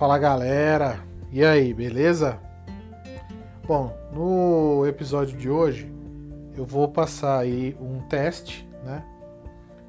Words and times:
Fala 0.00 0.16
galera, 0.16 0.98
e 1.30 1.44
aí, 1.44 1.74
beleza? 1.74 2.40
Bom, 3.68 3.94
no 4.10 4.86
episódio 4.86 5.36
de 5.36 5.50
hoje 5.50 5.92
eu 6.56 6.64
vou 6.64 6.88
passar 6.88 7.40
aí 7.40 7.76
um 7.78 8.00
teste, 8.08 8.66
né, 8.82 9.04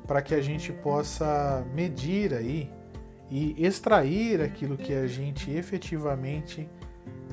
para 0.06 0.22
que 0.22 0.36
a 0.36 0.42
gente 0.42 0.74
possa 0.74 1.66
medir 1.74 2.34
aí 2.34 2.70
e 3.30 3.56
extrair 3.66 4.42
aquilo 4.42 4.76
que 4.76 4.94
a 4.94 5.08
gente 5.08 5.50
efetivamente 5.50 6.70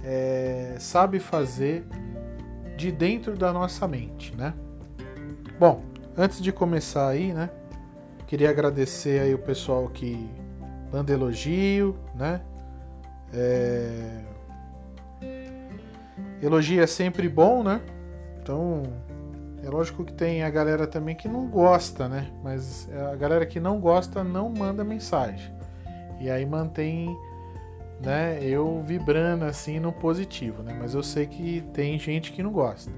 é, 0.04 0.76
sabe 0.78 1.18
fazer 1.18 1.84
de 2.76 2.92
dentro 2.92 3.36
da 3.36 3.52
nossa 3.52 3.88
mente, 3.88 4.36
né? 4.36 4.54
Bom, 5.58 5.82
antes 6.16 6.40
de 6.40 6.52
começar 6.52 7.08
aí, 7.08 7.32
né, 7.32 7.50
queria 8.24 8.50
agradecer 8.50 9.20
aí 9.20 9.34
o 9.34 9.38
pessoal 9.40 9.88
que 9.88 10.30
manda 10.92 11.12
elogio, 11.12 11.96
né? 12.14 12.40
É... 13.32 14.20
Elogio 16.42 16.82
é 16.82 16.86
sempre 16.86 17.28
bom, 17.28 17.62
né? 17.62 17.80
Então, 18.40 18.82
é 19.62 19.68
lógico 19.68 20.04
que 20.04 20.12
tem 20.12 20.42
a 20.42 20.50
galera 20.50 20.86
também 20.86 21.14
que 21.14 21.28
não 21.28 21.48
gosta, 21.48 22.08
né? 22.08 22.30
Mas 22.42 22.88
a 23.12 23.16
galera 23.16 23.44
que 23.44 23.58
não 23.58 23.80
gosta 23.80 24.22
não 24.22 24.48
manda 24.48 24.84
mensagem. 24.84 25.52
E 26.20 26.30
aí 26.30 26.46
mantém 26.46 27.16
né, 28.00 28.38
eu 28.42 28.80
vibrando 28.82 29.44
assim 29.44 29.80
no 29.80 29.92
positivo, 29.92 30.62
né? 30.62 30.76
Mas 30.78 30.94
eu 30.94 31.02
sei 31.02 31.26
que 31.26 31.62
tem 31.72 31.98
gente 31.98 32.32
que 32.32 32.42
não 32.42 32.52
gosta. 32.52 32.90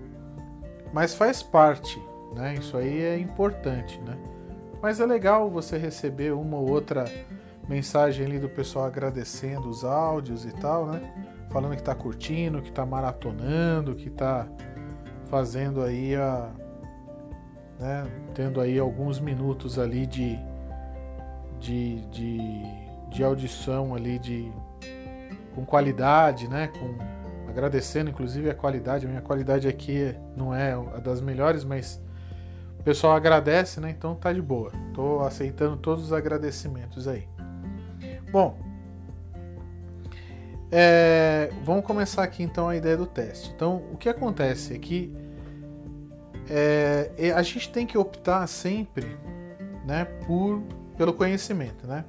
Mas 0.93 1.15
faz 1.15 1.43
parte, 1.43 2.01
né? 2.35 2.55
Isso 2.55 2.77
aí 2.77 3.03
é 3.03 3.19
importante, 3.19 4.01
né? 4.01 4.17
Mas 4.83 5.01
é 5.01 5.07
legal 5.07 5.51
você 5.51 5.77
receber 5.79 6.33
uma 6.33 6.57
ou 6.57 6.69
outra 6.69 7.05
mensagem 7.71 8.27
ali 8.27 8.41
do 8.41 8.49
pessoal 8.49 8.85
agradecendo 8.85 9.69
os 9.69 9.85
áudios 9.85 10.45
e 10.45 10.51
tal, 10.51 10.87
né? 10.87 11.01
Falando 11.51 11.77
que 11.77 11.83
tá 11.83 11.95
curtindo, 11.95 12.61
que 12.61 12.73
tá 12.73 12.85
maratonando, 12.85 13.95
que 13.95 14.11
tá 14.11 14.49
fazendo 15.27 15.81
aí 15.81 16.17
a. 16.17 16.51
Né? 17.79 18.07
Tendo 18.35 18.61
aí 18.61 18.77
alguns 18.77 19.21
minutos 19.21 19.79
ali 19.79 20.05
de, 20.05 20.37
de, 21.61 22.01
de, 22.09 22.41
de 23.09 23.23
audição 23.23 23.95
ali 23.95 24.19
de, 24.19 24.53
com 25.55 25.65
qualidade, 25.65 26.49
né? 26.49 26.69
Com, 26.69 26.97
agradecendo 27.49 28.11
inclusive 28.11 28.51
a 28.51 28.55
qualidade. 28.55 29.07
A 29.07 29.09
minha 29.09 29.23
qualidade 29.23 29.69
aqui 29.69 30.13
não 30.37 30.53
é 30.53 30.73
a 30.73 30.99
das 30.99 31.21
melhores, 31.21 31.63
mas 31.63 32.03
o 32.81 32.83
pessoal 32.83 33.15
agradece, 33.15 33.81
né? 33.81 33.91
Então 33.91 34.17
tá 34.17 34.33
de 34.33 34.43
boa. 34.43 34.73
Tô 34.93 35.21
aceitando 35.21 35.77
todos 35.77 36.07
os 36.07 36.13
agradecimentos 36.13 37.07
aí. 37.07 37.29
Bom, 38.33 38.57
é, 40.71 41.51
vamos 41.65 41.85
começar 41.85 42.23
aqui 42.23 42.45
então 42.45 42.69
a 42.69 42.77
ideia 42.77 42.97
do 42.97 43.07
teste. 43.07 43.51
Então, 43.55 43.83
o 43.93 43.97
que 43.97 44.09
acontece 44.09 44.75
é 44.75 44.79
que 44.79 45.13
é, 46.49 47.33
a 47.35 47.43
gente 47.43 47.71
tem 47.71 47.87
que 47.87 47.99
optar 47.99 48.47
sempre, 48.47 49.07
né, 49.85 50.05
por 50.27 50.63
pelo 50.97 51.15
conhecimento, 51.15 51.87
né? 51.87 52.05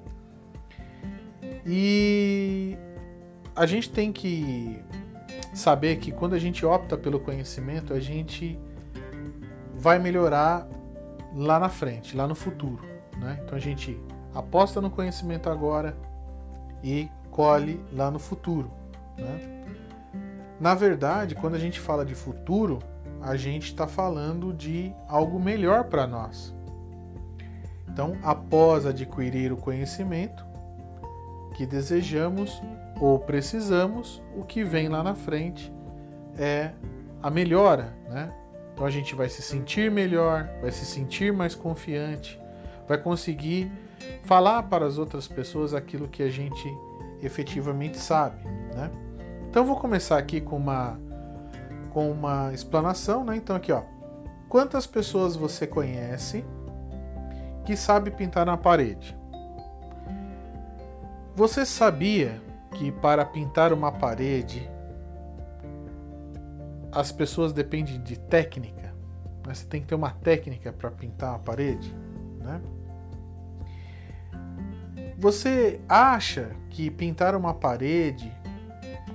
E 1.65 2.77
a 3.55 3.65
gente 3.65 3.89
tem 3.89 4.11
que 4.11 4.83
saber 5.53 5.95
que 5.95 6.11
quando 6.11 6.33
a 6.33 6.39
gente 6.39 6.65
opta 6.65 6.97
pelo 6.97 7.19
conhecimento, 7.19 7.93
a 7.93 7.99
gente 7.99 8.59
vai 9.73 9.97
melhorar 9.97 10.67
lá 11.33 11.57
na 11.57 11.69
frente, 11.69 12.17
lá 12.17 12.27
no 12.27 12.35
futuro, 12.35 12.83
né? 13.17 13.39
Então 13.43 13.57
a 13.57 13.61
gente 13.61 13.97
aposta 14.35 14.81
no 14.81 14.89
conhecimento 14.89 15.49
agora, 15.49 15.95
e 16.83 17.09
colhe 17.29 17.83
lá 17.91 18.09
no 18.11 18.19
futuro. 18.19 18.71
Né? 19.17 19.63
Na 20.59 20.75
verdade, 20.75 21.35
quando 21.35 21.55
a 21.55 21.59
gente 21.59 21.79
fala 21.79 22.05
de 22.05 22.13
futuro, 22.13 22.79
a 23.21 23.35
gente 23.35 23.65
está 23.65 23.87
falando 23.87 24.53
de 24.53 24.93
algo 25.07 25.39
melhor 25.39 25.85
para 25.85 26.05
nós. 26.07 26.53
Então, 27.87 28.17
após 28.23 28.85
adquirir 28.85 29.51
o 29.51 29.57
conhecimento 29.57 30.45
que 31.55 31.65
desejamos 31.65 32.61
ou 32.99 33.19
precisamos, 33.19 34.21
o 34.35 34.43
que 34.43 34.63
vem 34.63 34.87
lá 34.87 35.03
na 35.03 35.15
frente 35.15 35.71
é 36.37 36.71
a 37.21 37.29
melhora, 37.29 37.93
né? 38.09 38.33
Então 38.73 38.85
a 38.85 38.89
gente 38.89 39.13
vai 39.13 39.29
se 39.29 39.41
sentir 39.41 39.91
melhor, 39.91 40.49
vai 40.61 40.71
se 40.71 40.85
sentir 40.85 41.31
mais 41.33 41.53
confiante, 41.53 42.39
vai 42.87 42.97
conseguir 42.97 43.71
falar 44.23 44.63
para 44.63 44.85
as 44.85 44.97
outras 44.97 45.27
pessoas 45.27 45.73
aquilo 45.73 46.07
que 46.07 46.23
a 46.23 46.29
gente 46.29 46.67
efetivamente 47.21 47.97
sabe, 47.97 48.43
né? 48.73 48.89
Então 49.49 49.65
vou 49.65 49.75
começar 49.75 50.17
aqui 50.17 50.39
com 50.39 50.55
uma 50.55 50.99
com 51.91 52.09
uma 52.09 52.53
explanação, 52.53 53.23
né? 53.23 53.35
Então 53.35 53.55
aqui, 53.55 53.71
ó. 53.71 53.83
Quantas 54.47 54.87
pessoas 54.87 55.35
você 55.35 55.67
conhece 55.67 56.45
que 57.65 57.75
sabe 57.75 58.11
pintar 58.11 58.45
na 58.45 58.57
parede? 58.57 59.17
Você 61.35 61.65
sabia 61.65 62.41
que 62.71 62.91
para 62.91 63.25
pintar 63.25 63.73
uma 63.73 63.91
parede 63.91 64.69
as 66.91 67.11
pessoas 67.11 67.53
dependem 67.53 68.01
de 68.01 68.17
técnica? 68.17 68.93
Você 69.43 69.65
tem 69.65 69.81
que 69.81 69.87
ter 69.87 69.95
uma 69.95 70.11
técnica 70.11 70.71
para 70.71 70.91
pintar 70.91 71.35
a 71.35 71.39
parede, 71.39 71.93
né? 72.39 72.61
Você 75.21 75.79
acha 75.87 76.49
que 76.71 76.89
pintar 76.89 77.35
uma 77.35 77.53
parede 77.53 78.35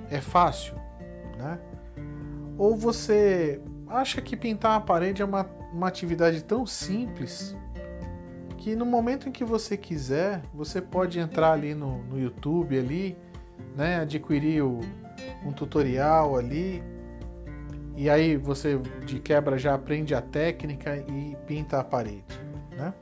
é 0.09 0.21
fácil, 0.21 0.73
né? 1.37 1.59
Ou 2.57 2.77
você 2.77 3.61
acha 3.85 4.21
que 4.21 4.37
pintar 4.37 4.71
uma 4.71 4.85
parede 4.85 5.21
é 5.21 5.25
uma, 5.25 5.45
uma 5.73 5.89
atividade 5.89 6.41
tão 6.45 6.65
simples 6.65 7.53
que 8.57 8.73
no 8.73 8.85
momento 8.85 9.27
em 9.27 9.33
que 9.33 9.43
você 9.43 9.75
quiser, 9.75 10.41
você 10.53 10.81
pode 10.81 11.19
entrar 11.19 11.51
ali 11.51 11.75
no, 11.75 12.01
no 12.03 12.17
YouTube 12.17 12.79
ali, 12.79 13.17
né? 13.75 13.99
Adquirir 13.99 14.63
o, 14.63 14.79
um 15.45 15.51
tutorial 15.51 16.37
ali 16.37 16.81
e 17.97 18.09
aí 18.09 18.37
você 18.37 18.77
de 19.05 19.19
quebra 19.19 19.57
já 19.57 19.73
aprende 19.73 20.15
a 20.15 20.21
técnica 20.21 20.95
e 20.95 21.35
pinta 21.45 21.81
a 21.81 21.83
parede, 21.83 22.39
né? 22.77 22.93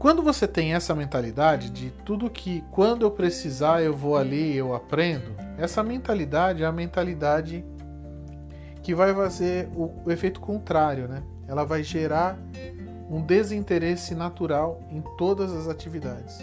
Quando 0.00 0.22
você 0.22 0.48
tem 0.48 0.72
essa 0.72 0.94
mentalidade 0.94 1.68
de 1.68 1.90
tudo 1.90 2.30
que 2.30 2.64
quando 2.70 3.02
eu 3.02 3.10
precisar 3.10 3.82
eu 3.82 3.94
vou 3.94 4.16
ali, 4.16 4.56
eu 4.56 4.74
aprendo, 4.74 5.36
essa 5.58 5.82
mentalidade 5.82 6.62
é 6.62 6.66
a 6.66 6.72
mentalidade 6.72 7.62
que 8.82 8.94
vai 8.94 9.14
fazer 9.14 9.68
o, 9.76 9.92
o 10.06 10.10
efeito 10.10 10.40
contrário, 10.40 11.06
né? 11.06 11.22
Ela 11.46 11.64
vai 11.64 11.82
gerar 11.82 12.38
um 13.10 13.20
desinteresse 13.20 14.14
natural 14.14 14.80
em 14.88 15.02
todas 15.18 15.52
as 15.52 15.68
atividades. 15.68 16.38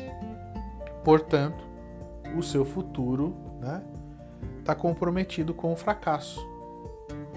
Portanto, 1.03 1.66
o 2.38 2.44
seu 2.44 2.63
futuro 2.63 3.35
né, 3.59 3.81
está 4.59 4.75
comprometido 4.75 5.51
com 5.51 5.73
o 5.73 5.75
fracasso. 5.75 6.47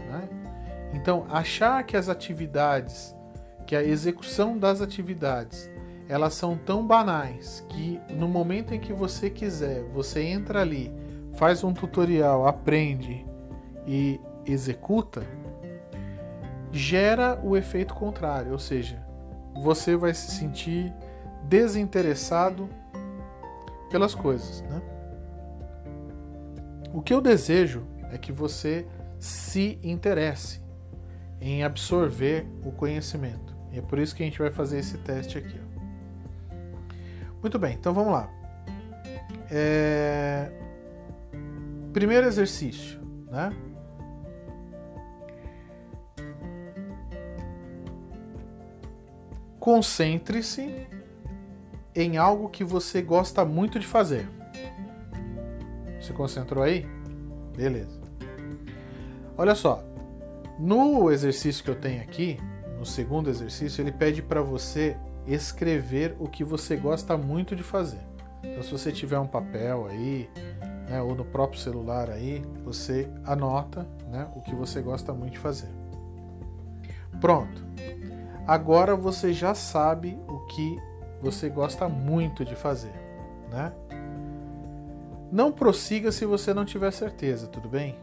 Né? 0.07 0.29
Então, 0.93 1.25
achar 1.31 1.83
que 1.83 1.97
as 1.97 2.11
atividades, 2.11 3.17
que 3.67 3.75
a 3.75 3.83
execução 3.83 4.59
das 4.59 4.83
atividades 4.83 5.71
elas 6.11 6.35
são 6.35 6.57
tão 6.57 6.85
banais 6.85 7.65
que 7.69 8.01
no 8.11 8.27
momento 8.27 8.75
em 8.75 8.81
que 8.81 8.93
você 8.93 9.31
quiser, 9.31 9.85
você 9.85 10.21
entra 10.25 10.61
ali, 10.61 10.93
faz 11.35 11.63
um 11.63 11.73
tutorial, 11.73 12.49
aprende 12.49 13.25
e 13.87 14.21
executa, 14.45 15.23
gera 16.73 17.41
o 17.45 17.57
efeito 17.57 17.95
contrário, 17.95 18.51
ou 18.51 18.59
seja, 18.59 19.01
você 19.63 19.95
vai 19.95 20.13
se 20.13 20.33
sentir 20.33 20.93
desinteressado 21.45 22.69
pelas 23.89 24.13
coisas. 24.13 24.63
Né? 24.63 24.83
O 26.93 27.01
que 27.01 27.15
eu 27.15 27.21
desejo 27.21 27.87
é 28.11 28.19
que 28.19 28.33
você 28.33 28.85
se 29.17 29.79
interesse 29.85 30.61
em 31.41 31.63
absorver 31.63 32.49
o 32.65 32.73
conhecimento. 32.73 33.57
E 33.71 33.79
é 33.79 33.83
por 33.83 34.01
isso 34.01 34.17
que 34.17 34.25
a 34.25 34.27
gente 34.27 34.41
vai 34.41 34.51
fazer 34.51 34.81
esse 34.81 34.99
teste 34.99 35.39
aqui. 35.39 35.61
Ó. 35.65 35.70
Muito 37.41 37.59
bem, 37.59 37.75
então 37.75 37.93
vamos 37.93 38.13
lá. 38.13 38.29
É... 39.51 40.51
Primeiro 41.93 42.27
exercício, 42.27 43.01
né? 43.31 43.51
Concentre-se 49.59 50.87
em 51.95 52.17
algo 52.17 52.49
que 52.49 52.65
você 52.65 53.03
gosta 53.03 53.45
muito 53.45 53.79
de 53.79 53.87
fazer. 53.87 54.29
Se 56.01 56.13
concentrou 56.13 56.63
aí? 56.63 56.87
Beleza. 57.57 58.01
Olha 59.37 59.55
só, 59.55 59.85
no 60.59 61.11
exercício 61.11 61.65
que 61.65 61.71
eu 61.71 61.75
tenho 61.75 62.01
aqui, 62.03 62.39
no 62.79 62.87
segundo 62.87 63.29
exercício, 63.29 63.83
ele 63.83 63.93
pede 63.93 64.23
para 64.23 64.41
você 64.41 64.97
escrever 65.27 66.17
o 66.19 66.29
que 66.29 66.43
você 66.43 66.77
gosta 66.77 67.17
muito 67.17 67.55
de 67.55 67.63
fazer. 67.63 68.01
Então, 68.43 68.63
se 68.63 68.71
você 68.71 68.91
tiver 68.91 69.19
um 69.19 69.27
papel 69.27 69.87
aí, 69.87 70.29
né, 70.89 71.01
ou 71.03 71.15
no 71.15 71.25
próprio 71.25 71.61
celular 71.61 72.11
aí, 72.11 72.43
você 72.65 73.09
anota 73.25 73.87
né, 74.09 74.29
o 74.35 74.41
que 74.41 74.55
você 74.55 74.81
gosta 74.81 75.13
muito 75.13 75.33
de 75.33 75.39
fazer. 75.39 75.69
Pronto. 77.21 77.65
Agora 78.47 78.97
você 78.97 79.33
já 79.33 79.55
sabe 79.55 80.19
o 80.27 80.47
que 80.47 80.79
você 81.21 81.49
gosta 81.49 81.89
muito 81.89 82.45
de 82.45 82.57
fazer, 82.57 82.95
né? 83.51 83.73
Não 85.31 85.53
prossiga 85.53 86.11
se 86.11 86.25
você 86.25 86.53
não 86.53 86.65
tiver 86.65 86.91
certeza, 86.93 87.47
tudo 87.47 87.69
bem? 87.69 87.97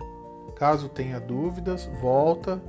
Caso 0.58 0.90
tenha 0.90 1.20
dúvidas, 1.20 1.86
volta, 2.02 2.60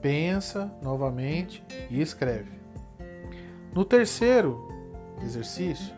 pensa 0.00 0.72
novamente 0.80 1.62
e 1.90 2.00
escreve. 2.00 2.63
No 3.74 3.84
terceiro 3.84 4.68
exercício, 5.20 5.92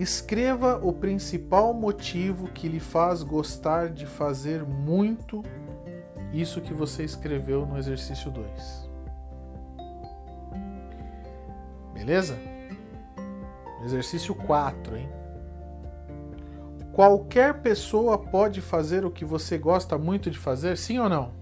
escreva 0.00 0.80
o 0.82 0.92
principal 0.92 1.72
motivo 1.72 2.48
que 2.48 2.66
lhe 2.66 2.80
faz 2.80 3.22
gostar 3.22 3.88
de 3.88 4.04
fazer 4.04 4.64
muito 4.64 5.44
isso 6.32 6.60
que 6.60 6.74
você 6.74 7.04
escreveu 7.04 7.64
no 7.64 7.78
exercício 7.78 8.32
2. 8.32 8.90
Beleza? 11.94 12.36
Exercício 13.84 14.34
4, 14.34 14.96
hein? 14.96 15.08
Qualquer 16.92 17.60
pessoa 17.62 18.18
pode 18.18 18.60
fazer 18.60 19.04
o 19.04 19.10
que 19.10 19.24
você 19.24 19.56
gosta 19.56 19.96
muito 19.96 20.28
de 20.30 20.38
fazer, 20.38 20.76
sim 20.76 20.98
ou 20.98 21.08
não? 21.08 21.39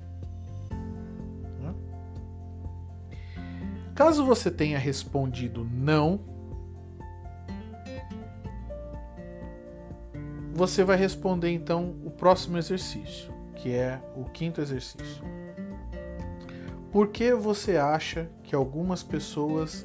Caso 3.98 4.24
você 4.24 4.48
tenha 4.48 4.78
respondido 4.78 5.68
não, 5.68 6.20
você 10.54 10.84
vai 10.84 10.96
responder 10.96 11.50
então 11.50 11.96
o 12.04 12.10
próximo 12.12 12.56
exercício, 12.58 13.34
que 13.56 13.74
é 13.74 14.00
o 14.14 14.24
quinto 14.26 14.60
exercício. 14.60 15.24
Por 16.92 17.08
que 17.08 17.34
você 17.34 17.76
acha 17.76 18.30
que 18.44 18.54
algumas 18.54 19.02
pessoas 19.02 19.84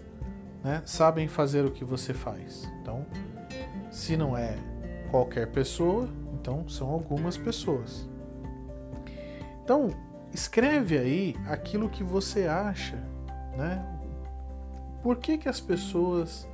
né, 0.64 0.84
sabem 0.86 1.28
fazer 1.28 1.66
o 1.66 1.72
que 1.72 1.84
você 1.84 2.14
faz? 2.14 2.72
Então, 2.84 3.08
se 3.90 4.16
não 4.16 4.38
é 4.38 4.56
qualquer 5.10 5.48
pessoa, 5.48 6.08
então 6.36 6.70
são 6.70 6.88
algumas 6.88 7.36
pessoas. 7.36 8.08
Então, 9.64 9.90
escreve 10.32 11.00
aí 11.00 11.36
aquilo 11.48 11.90
que 11.90 12.04
você 12.04 12.46
acha, 12.46 12.98
né? 13.58 13.90
Por 15.04 15.18
que, 15.18 15.38
que 15.38 15.50
as 15.50 15.60
pessoas 15.60 16.48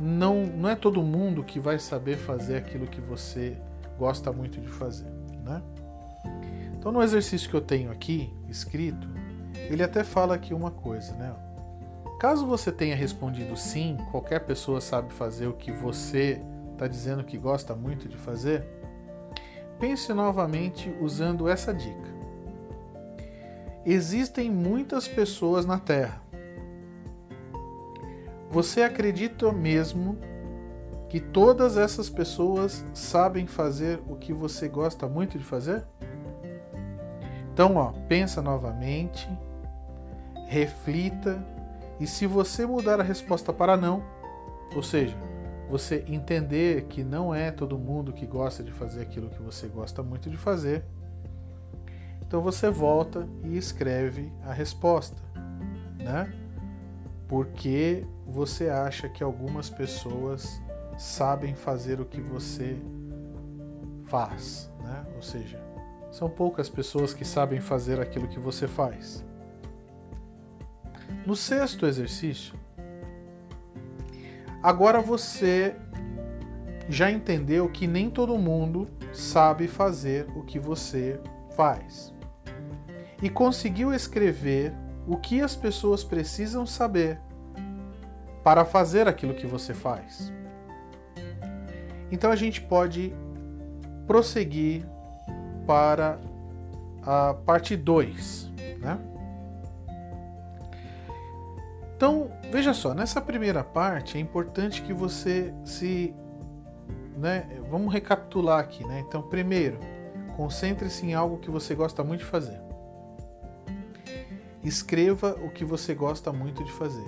não 0.00 0.44
não 0.46 0.68
é 0.68 0.74
todo 0.74 1.02
mundo 1.02 1.44
que 1.44 1.60
vai 1.60 1.78
saber 1.78 2.16
fazer 2.16 2.56
aquilo 2.56 2.86
que 2.86 3.00
você 3.00 3.56
gosta 3.98 4.32
muito 4.32 4.60
de 4.60 4.68
fazer, 4.68 5.10
né? 5.44 5.62
Então 6.76 6.90
no 6.90 7.02
exercício 7.02 7.48
que 7.48 7.54
eu 7.54 7.60
tenho 7.60 7.92
aqui 7.92 8.32
escrito, 8.48 9.06
ele 9.54 9.82
até 9.82 10.02
fala 10.02 10.34
aqui 10.34 10.52
uma 10.52 10.70
coisa, 10.70 11.12
né? 11.14 11.34
Caso 12.18 12.46
você 12.46 12.72
tenha 12.72 12.96
respondido 12.96 13.56
sim, 13.56 13.98
qualquer 14.10 14.40
pessoa 14.40 14.80
sabe 14.80 15.12
fazer 15.12 15.46
o 15.46 15.52
que 15.52 15.70
você 15.70 16.40
está 16.72 16.88
dizendo 16.88 17.22
que 17.22 17.36
gosta 17.36 17.74
muito 17.74 18.08
de 18.08 18.16
fazer, 18.16 18.66
pense 19.78 20.12
novamente 20.12 20.94
usando 21.00 21.48
essa 21.48 21.72
dica. 21.72 22.14
Existem 23.84 24.50
muitas 24.50 25.06
pessoas 25.06 25.66
na 25.66 25.78
Terra. 25.78 26.23
Você 28.54 28.82
acredita 28.82 29.50
mesmo 29.50 30.16
que 31.08 31.18
todas 31.18 31.76
essas 31.76 32.08
pessoas 32.08 32.86
sabem 32.94 33.48
fazer 33.48 34.00
o 34.06 34.14
que 34.14 34.32
você 34.32 34.68
gosta 34.68 35.08
muito 35.08 35.36
de 35.36 35.42
fazer? 35.42 35.84
Então, 37.52 37.74
ó, 37.74 37.90
pensa 38.06 38.40
novamente, 38.40 39.28
reflita 40.46 41.44
e 41.98 42.06
se 42.06 42.28
você 42.28 42.64
mudar 42.64 43.00
a 43.00 43.02
resposta 43.02 43.52
para 43.52 43.76
não, 43.76 44.04
ou 44.76 44.84
seja, 44.84 45.16
você 45.68 46.04
entender 46.06 46.84
que 46.84 47.02
não 47.02 47.34
é 47.34 47.50
todo 47.50 47.76
mundo 47.76 48.12
que 48.12 48.24
gosta 48.24 48.62
de 48.62 48.70
fazer 48.70 49.02
aquilo 49.02 49.30
que 49.30 49.42
você 49.42 49.66
gosta 49.66 50.00
muito 50.00 50.30
de 50.30 50.36
fazer. 50.36 50.84
Então 52.24 52.40
você 52.40 52.70
volta 52.70 53.26
e 53.42 53.56
escreve 53.56 54.32
a 54.44 54.52
resposta, 54.52 55.20
né? 55.98 56.43
Porque 57.28 58.04
você 58.26 58.68
acha 58.68 59.08
que 59.08 59.22
algumas 59.22 59.70
pessoas 59.70 60.60
sabem 60.98 61.54
fazer 61.54 62.00
o 62.00 62.04
que 62.04 62.20
você 62.20 62.76
faz, 64.04 64.70
né? 64.82 65.06
Ou 65.16 65.22
seja, 65.22 65.60
são 66.12 66.28
poucas 66.28 66.68
pessoas 66.68 67.14
que 67.14 67.24
sabem 67.24 67.60
fazer 67.60 68.00
aquilo 68.00 68.28
que 68.28 68.38
você 68.38 68.68
faz. 68.68 69.24
No 71.26 71.34
sexto 71.34 71.86
exercício, 71.86 72.54
Agora 74.64 74.98
você 74.98 75.76
já 76.88 77.10
entendeu 77.10 77.68
que 77.68 77.86
nem 77.86 78.08
todo 78.08 78.38
mundo 78.38 78.88
sabe 79.12 79.68
fazer 79.68 80.26
o 80.34 80.42
que 80.42 80.58
você 80.58 81.20
faz. 81.54 82.14
E 83.22 83.28
conseguiu 83.28 83.92
escrever 83.92 84.72
o 85.06 85.16
que 85.16 85.40
as 85.40 85.54
pessoas 85.54 86.02
precisam 86.02 86.66
saber 86.66 87.20
para 88.42 88.64
fazer 88.64 89.08
aquilo 89.08 89.34
que 89.34 89.46
você 89.46 89.74
faz. 89.74 90.32
Então 92.10 92.30
a 92.30 92.36
gente 92.36 92.60
pode 92.60 93.14
prosseguir 94.06 94.86
para 95.66 96.18
a 97.02 97.34
parte 97.34 97.76
2, 97.76 98.50
né? 98.78 98.98
Então, 101.96 102.30
veja 102.50 102.74
só, 102.74 102.92
nessa 102.92 103.20
primeira 103.20 103.62
parte 103.64 104.18
é 104.18 104.20
importante 104.20 104.82
que 104.82 104.92
você 104.92 105.54
se. 105.64 106.14
Né, 107.16 107.46
vamos 107.70 107.92
recapitular 107.92 108.58
aqui, 108.58 108.84
né? 108.86 109.04
Então, 109.06 109.22
primeiro, 109.22 109.78
concentre-se 110.36 111.06
em 111.06 111.14
algo 111.14 111.38
que 111.38 111.50
você 111.50 111.74
gosta 111.74 112.02
muito 112.02 112.20
de 112.20 112.26
fazer. 112.26 112.63
Escreva 114.64 115.38
o 115.44 115.50
que 115.50 115.64
você 115.64 115.94
gosta 115.94 116.32
muito 116.32 116.64
de 116.64 116.72
fazer. 116.72 117.04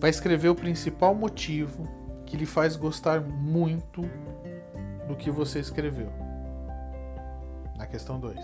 Vai 0.00 0.10
escrever 0.10 0.48
o 0.48 0.54
principal 0.54 1.14
motivo 1.14 1.86
que 2.26 2.36
lhe 2.36 2.44
faz 2.44 2.74
gostar 2.74 3.20
muito 3.20 4.02
do 5.06 5.14
que 5.14 5.30
você 5.30 5.60
escreveu. 5.60 6.10
Na 7.76 7.86
questão 7.86 8.18
2. 8.18 8.36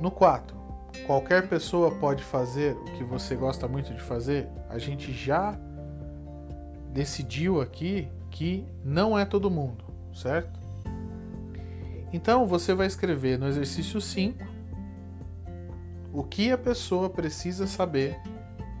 No 0.00 0.10
4, 0.10 0.56
qualquer 1.06 1.46
pessoa 1.48 1.90
pode 1.90 2.22
fazer 2.22 2.74
o 2.74 2.84
que 2.96 3.04
você 3.04 3.34
gosta 3.34 3.68
muito 3.68 3.92
de 3.92 4.00
fazer, 4.00 4.48
a 4.70 4.78
gente 4.78 5.12
já 5.12 5.58
decidiu 6.92 7.60
aqui 7.60 8.08
que 8.30 8.66
não 8.82 9.18
é 9.18 9.26
todo 9.26 9.50
mundo, 9.50 9.84
certo? 10.14 10.65
Então 12.16 12.46
você 12.46 12.72
vai 12.72 12.86
escrever 12.86 13.38
no 13.38 13.46
exercício 13.46 14.00
5 14.00 14.42
o 16.14 16.24
que 16.24 16.50
a 16.50 16.56
pessoa 16.56 17.10
precisa 17.10 17.66
saber 17.66 18.18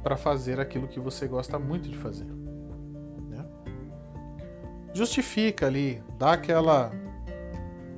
para 0.02 0.16
fazer 0.16 0.58
aquilo 0.58 0.88
que 0.88 0.98
você 0.98 1.28
gosta 1.28 1.58
muito 1.58 1.86
de 1.86 1.98
fazer. 1.98 2.24
Né? 3.28 3.44
Justifica 4.94 5.66
ali, 5.66 6.02
dá 6.18 6.32
aquela, 6.32 6.90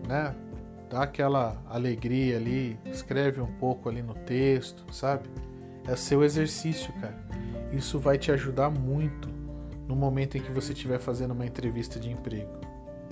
né, 0.09 0.35
dá 0.90 1.04
aquela 1.04 1.62
alegria 1.68 2.37
ali, 2.37 2.76
escreve 2.87 3.40
um 3.40 3.52
pouco 3.61 3.88
ali 3.88 4.02
no 4.02 4.14
texto, 4.14 4.92
sabe? 4.92 5.30
É 5.87 5.95
seu 5.95 6.25
exercício, 6.25 6.92
cara. 6.95 7.16
Isso 7.73 8.00
vai 8.00 8.18
te 8.18 8.33
ajudar 8.33 8.71
muito 8.71 9.28
no 9.87 9.95
momento 9.95 10.37
em 10.37 10.40
que 10.40 10.50
você 10.50 10.73
estiver 10.73 10.99
fazendo 10.99 11.30
uma 11.30 11.47
entrevista 11.47 12.00
de 12.00 12.11
emprego. 12.11 12.59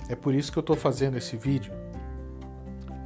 É 0.09 0.15
por 0.15 0.35
isso 0.35 0.51
que 0.51 0.59
eu 0.59 0.61
estou 0.61 0.75
fazendo 0.75 1.17
esse 1.17 1.37
vídeo. 1.37 1.86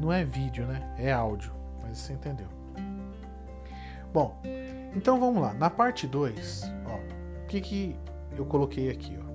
Não 0.02 0.12
é 0.12 0.24
vídeo, 0.24 0.66
né? 0.66 0.82
É 0.98 1.12
áudio, 1.12 1.54
mas 1.84 2.00
você 2.00 2.14
entendeu. 2.14 2.48
Bom, 4.12 4.42
então 4.96 5.20
vamos 5.20 5.40
lá. 5.40 5.54
Na 5.54 5.70
parte 5.70 6.08
2, 6.08 6.64
o 7.44 7.48
que, 7.48 7.62
que 7.62 7.96
eu 8.36 8.44
coloquei 8.46 8.90
aqui? 8.90 9.16
Ó? 9.24 9.32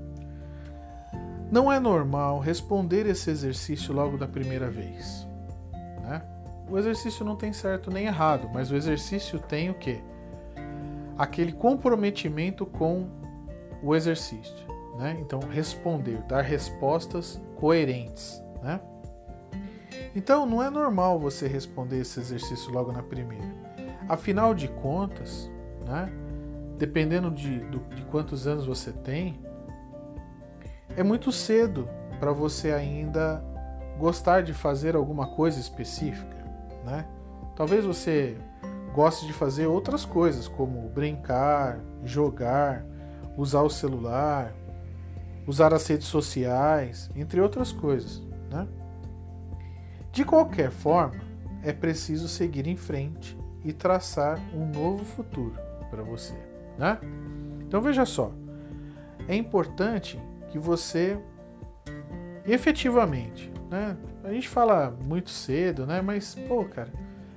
Não 1.52 1.72
é 1.72 1.78
normal 1.78 2.40
responder 2.40 3.06
esse 3.06 3.30
exercício 3.30 3.94
logo 3.94 4.18
da 4.18 4.26
primeira 4.26 4.68
vez. 4.68 5.24
Né? 6.02 6.20
O 6.68 6.76
exercício 6.76 7.24
não 7.24 7.36
tem 7.36 7.52
certo 7.52 7.88
nem 7.88 8.06
errado, 8.06 8.50
mas 8.52 8.72
o 8.72 8.76
exercício 8.76 9.38
tem 9.38 9.70
o 9.70 9.74
quê? 9.74 10.00
Aquele 11.16 11.52
comprometimento 11.52 12.66
com 12.66 13.08
o 13.80 13.94
exercício. 13.94 14.66
Né? 14.98 15.16
Então, 15.20 15.38
responder, 15.38 16.20
dar 16.22 16.42
respostas 16.42 17.40
coerentes. 17.54 18.42
Né? 18.60 18.80
Então, 20.16 20.46
não 20.46 20.62
é 20.62 20.70
normal 20.70 21.20
você 21.20 21.46
responder 21.46 22.00
esse 22.00 22.18
exercício 22.18 22.72
logo 22.72 22.90
na 22.90 23.02
primeira. 23.02 23.54
Afinal 24.08 24.54
de 24.54 24.66
contas, 24.66 25.50
né, 25.86 26.10
dependendo 26.78 27.30
de, 27.30 27.60
de 27.68 28.02
quantos 28.10 28.46
anos 28.46 28.64
você 28.64 28.90
tem, 28.92 29.38
é 30.96 31.02
muito 31.02 31.30
cedo 31.30 31.86
para 32.18 32.32
você 32.32 32.72
ainda 32.72 33.44
gostar 33.98 34.42
de 34.42 34.54
fazer 34.54 34.96
alguma 34.96 35.26
coisa 35.26 35.60
específica, 35.60 36.36
né? 36.82 37.06
Talvez 37.54 37.84
você 37.84 38.38
goste 38.94 39.26
de 39.26 39.34
fazer 39.34 39.66
outras 39.66 40.06
coisas, 40.06 40.48
como 40.48 40.88
brincar, 40.88 41.78
jogar, 42.02 42.86
usar 43.36 43.60
o 43.60 43.68
celular, 43.68 44.54
usar 45.46 45.74
as 45.74 45.86
redes 45.86 46.06
sociais, 46.06 47.10
entre 47.14 47.38
outras 47.38 47.70
coisas, 47.70 48.22
né? 48.50 48.66
De 50.16 50.24
qualquer 50.24 50.70
forma, 50.70 51.20
é 51.62 51.74
preciso 51.74 52.26
seguir 52.26 52.66
em 52.66 52.74
frente 52.74 53.36
e 53.62 53.70
traçar 53.70 54.40
um 54.54 54.64
novo 54.64 55.04
futuro 55.04 55.52
para 55.90 56.02
você, 56.02 56.32
né? 56.78 56.98
Então 57.60 57.82
veja 57.82 58.06
só, 58.06 58.32
é 59.28 59.36
importante 59.36 60.18
que 60.48 60.58
você 60.58 61.18
efetivamente, 62.46 63.52
né? 63.70 63.94
A 64.24 64.32
gente 64.32 64.48
fala 64.48 64.96
muito 65.04 65.28
cedo, 65.28 65.84
né? 65.86 66.00
Mas, 66.00 66.34
pô, 66.48 66.64
cara, 66.64 66.90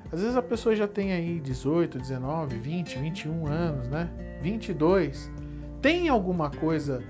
às 0.10 0.22
vezes 0.22 0.38
a 0.38 0.42
pessoa 0.42 0.74
já 0.74 0.88
tem 0.88 1.12
aí 1.12 1.38
18, 1.42 2.00
19, 2.00 2.58
20, 2.58 2.98
21 2.98 3.46
anos, 3.46 3.90
né? 3.90 4.10
22. 4.42 5.30
Tem 5.82 6.08
alguma 6.08 6.50
coisa 6.50 7.04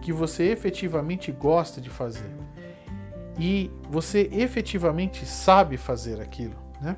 que 0.00 0.10
você 0.10 0.44
efetivamente 0.44 1.30
gosta 1.30 1.82
de 1.82 1.90
fazer 1.90 2.45
e 3.38 3.70
você 3.90 4.28
efetivamente 4.32 5.26
sabe 5.26 5.76
fazer 5.76 6.20
aquilo, 6.20 6.56
né? 6.80 6.96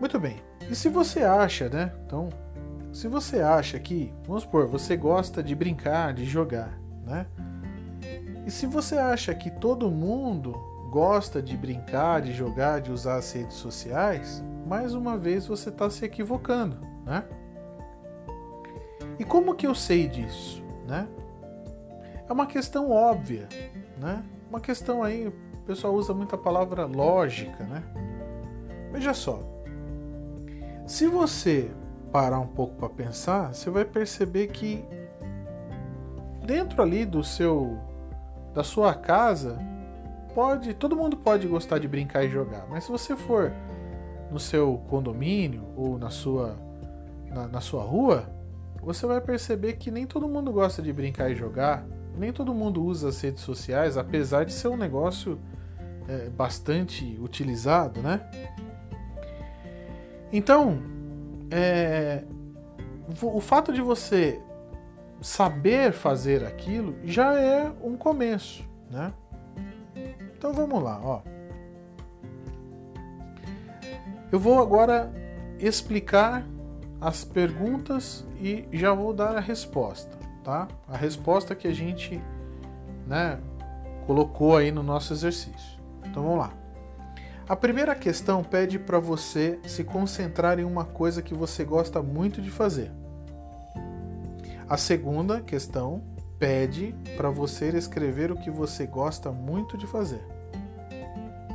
Muito 0.00 0.18
bem. 0.18 0.36
E 0.68 0.74
se 0.74 0.88
você 0.88 1.20
acha, 1.20 1.68
né? 1.68 1.92
Então, 2.06 2.28
se 2.92 3.08
você 3.08 3.40
acha 3.40 3.78
que, 3.78 4.12
vamos 4.26 4.42
supor, 4.42 4.66
você 4.66 4.96
gosta 4.96 5.42
de 5.42 5.54
brincar, 5.54 6.12
de 6.12 6.24
jogar, 6.24 6.78
né? 7.04 7.26
E 8.46 8.50
se 8.50 8.66
você 8.66 8.96
acha 8.96 9.34
que 9.34 9.50
todo 9.50 9.90
mundo 9.90 10.52
gosta 10.90 11.40
de 11.40 11.56
brincar, 11.56 12.20
de 12.20 12.32
jogar, 12.32 12.80
de 12.80 12.90
usar 12.90 13.16
as 13.16 13.32
redes 13.32 13.56
sociais, 13.56 14.42
mais 14.66 14.94
uma 14.94 15.16
vez 15.16 15.46
você 15.46 15.68
está 15.68 15.88
se 15.88 16.04
equivocando, 16.04 16.78
né? 17.04 17.24
E 19.18 19.24
como 19.24 19.54
que 19.54 19.66
eu 19.66 19.74
sei 19.74 20.08
disso, 20.08 20.62
né? 20.86 21.06
É 22.32 22.34
uma 22.34 22.46
questão 22.46 22.90
óbvia, 22.90 23.46
né? 24.00 24.24
Uma 24.48 24.58
questão 24.58 25.02
aí, 25.02 25.28
o 25.28 25.32
pessoal 25.66 25.92
usa 25.92 26.14
muita 26.14 26.38
palavra 26.38 26.86
lógica, 26.86 27.62
né? 27.64 27.82
Veja 28.90 29.12
só, 29.12 29.42
se 30.86 31.06
você 31.06 31.70
parar 32.10 32.40
um 32.40 32.46
pouco 32.46 32.74
para 32.76 32.88
pensar, 32.88 33.52
você 33.52 33.68
vai 33.68 33.84
perceber 33.84 34.46
que 34.46 34.82
dentro 36.46 36.80
ali 36.80 37.04
do 37.04 37.22
seu 37.22 37.78
da 38.54 38.64
sua 38.64 38.94
casa 38.94 39.58
pode 40.34 40.72
todo 40.72 40.96
mundo 40.96 41.18
pode 41.18 41.46
gostar 41.46 41.78
de 41.78 41.86
brincar 41.86 42.24
e 42.24 42.30
jogar, 42.30 42.66
mas 42.66 42.84
se 42.84 42.90
você 42.90 43.14
for 43.14 43.52
no 44.30 44.40
seu 44.40 44.80
condomínio 44.88 45.66
ou 45.76 45.98
na 45.98 46.08
sua 46.08 46.56
na, 47.28 47.46
na 47.46 47.60
sua 47.60 47.82
rua, 47.82 48.24
você 48.80 49.04
vai 49.06 49.20
perceber 49.20 49.74
que 49.74 49.90
nem 49.90 50.06
todo 50.06 50.26
mundo 50.26 50.50
gosta 50.50 50.80
de 50.80 50.90
brincar 50.94 51.30
e 51.30 51.34
jogar, 51.34 51.84
nem 52.16 52.32
todo 52.32 52.54
mundo 52.54 52.84
usa 52.84 53.08
as 53.08 53.20
redes 53.20 53.40
sociais, 53.40 53.96
apesar 53.96 54.44
de 54.44 54.52
ser 54.52 54.68
um 54.68 54.76
negócio 54.76 55.38
é, 56.08 56.28
bastante 56.30 57.18
utilizado, 57.20 58.00
né? 58.00 58.20
Então, 60.32 60.80
é, 61.50 62.24
o 63.22 63.40
fato 63.40 63.72
de 63.72 63.80
você 63.80 64.40
saber 65.20 65.92
fazer 65.92 66.44
aquilo 66.44 66.96
já 67.04 67.34
é 67.38 67.70
um 67.82 67.96
começo, 67.96 68.64
né? 68.90 69.12
Então 70.36 70.52
vamos 70.52 70.82
lá, 70.82 71.00
ó. 71.02 71.22
Eu 74.32 74.40
vou 74.40 74.60
agora 74.60 75.12
explicar 75.58 76.44
as 77.00 77.24
perguntas 77.24 78.26
e 78.40 78.66
já 78.72 78.92
vou 78.92 79.12
dar 79.12 79.36
a 79.36 79.40
resposta, 79.40 80.16
tá? 80.42 80.68
A 80.88 80.96
resposta 80.96 81.54
que 81.54 81.68
a 81.68 81.72
gente, 81.72 82.22
né, 83.06 83.38
colocou 84.06 84.56
aí 84.56 84.70
no 84.70 84.82
nosso 84.82 85.12
exercício. 85.12 85.80
Então 86.04 86.22
vamos 86.22 86.38
lá. 86.38 86.52
A 87.48 87.56
primeira 87.56 87.94
questão 87.94 88.42
pede 88.42 88.78
para 88.78 88.98
você 88.98 89.58
se 89.64 89.84
concentrar 89.84 90.58
em 90.58 90.64
uma 90.64 90.84
coisa 90.84 91.20
que 91.20 91.34
você 91.34 91.64
gosta 91.64 92.02
muito 92.02 92.40
de 92.40 92.50
fazer. 92.50 92.90
A 94.68 94.76
segunda 94.76 95.40
questão 95.40 96.02
pede 96.38 96.94
para 97.16 97.30
você 97.30 97.68
escrever 97.70 98.32
o 98.32 98.36
que 98.36 98.50
você 98.50 98.86
gosta 98.86 99.30
muito 99.30 99.76
de 99.76 99.86
fazer. 99.86 100.24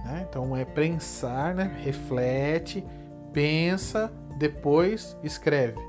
Né? 0.06 0.26
Então 0.30 0.56
é 0.56 0.64
pensar, 0.64 1.56
né? 1.56 1.76
reflete, 1.84 2.86
pensa, 3.34 4.12
depois 4.38 5.18
escreve. 5.24 5.87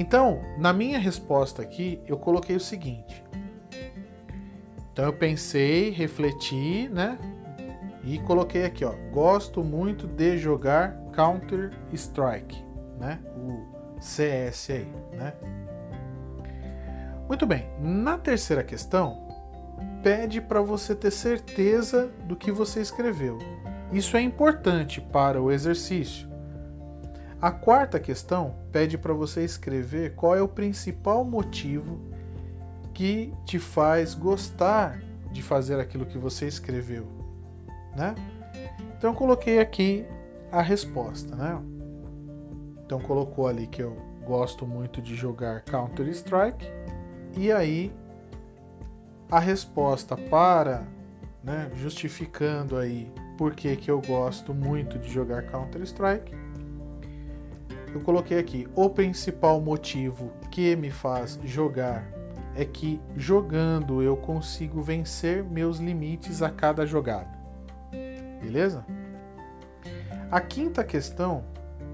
Então, 0.00 0.40
na 0.56 0.72
minha 0.72 0.98
resposta 0.98 1.60
aqui, 1.60 2.00
eu 2.06 2.16
coloquei 2.16 2.56
o 2.56 2.60
seguinte. 2.60 3.22
Então 4.90 5.04
eu 5.04 5.12
pensei, 5.12 5.90
refleti, 5.90 6.88
né? 6.88 7.18
E 8.02 8.18
coloquei 8.20 8.64
aqui, 8.64 8.82
ó, 8.82 8.94
gosto 9.12 9.62
muito 9.62 10.06
de 10.06 10.38
jogar 10.38 10.96
Counter 11.14 11.72
Strike, 11.92 12.64
né? 12.98 13.18
O 13.36 14.00
CS 14.00 14.70
aí, 14.70 14.88
né? 15.12 15.34
Muito 17.28 17.44
bem. 17.44 17.66
Na 17.78 18.16
terceira 18.16 18.64
questão, 18.64 19.28
pede 20.02 20.40
para 20.40 20.62
você 20.62 20.94
ter 20.94 21.10
certeza 21.10 22.10
do 22.24 22.34
que 22.36 22.50
você 22.50 22.80
escreveu. 22.80 23.36
Isso 23.92 24.16
é 24.16 24.22
importante 24.22 24.98
para 24.98 25.42
o 25.42 25.52
exercício. 25.52 26.29
A 27.40 27.50
quarta 27.50 27.98
questão 27.98 28.54
pede 28.70 28.98
para 28.98 29.14
você 29.14 29.42
escrever 29.42 30.14
qual 30.14 30.36
é 30.36 30.42
o 30.42 30.48
principal 30.48 31.24
motivo 31.24 31.98
que 32.92 33.32
te 33.46 33.58
faz 33.58 34.14
gostar 34.14 35.00
de 35.32 35.42
fazer 35.42 35.80
aquilo 35.80 36.04
que 36.04 36.18
você 36.18 36.46
escreveu, 36.46 37.06
né? 37.96 38.14
Então 38.98 39.12
eu 39.12 39.16
coloquei 39.16 39.58
aqui 39.58 40.04
a 40.52 40.60
resposta, 40.60 41.34
né? 41.34 41.58
Então 42.84 43.00
colocou 43.00 43.46
ali 43.48 43.66
que 43.66 43.82
eu 43.82 43.96
gosto 44.26 44.66
muito 44.66 45.00
de 45.00 45.16
jogar 45.16 45.62
Counter 45.62 46.08
Strike 46.08 46.66
e 47.34 47.50
aí 47.50 47.90
a 49.30 49.38
resposta 49.38 50.14
para, 50.14 50.86
né, 51.42 51.70
justificando 51.76 52.76
aí 52.76 53.10
por 53.38 53.54
que, 53.54 53.76
que 53.76 53.90
eu 53.90 54.02
gosto 54.02 54.52
muito 54.52 54.98
de 54.98 55.08
jogar 55.10 55.44
Counter 55.44 55.80
Strike 55.82 56.39
eu 57.94 58.00
coloquei 58.00 58.38
aqui: 58.38 58.68
o 58.74 58.88
principal 58.88 59.60
motivo 59.60 60.32
que 60.50 60.74
me 60.76 60.90
faz 60.90 61.38
jogar 61.44 62.06
é 62.54 62.64
que 62.64 63.00
jogando 63.16 64.02
eu 64.02 64.16
consigo 64.16 64.82
vencer 64.82 65.44
meus 65.44 65.78
limites 65.78 66.42
a 66.42 66.50
cada 66.50 66.84
jogada. 66.86 67.38
Beleza? 68.40 68.84
A 70.30 70.40
quinta 70.40 70.84
questão 70.84 71.44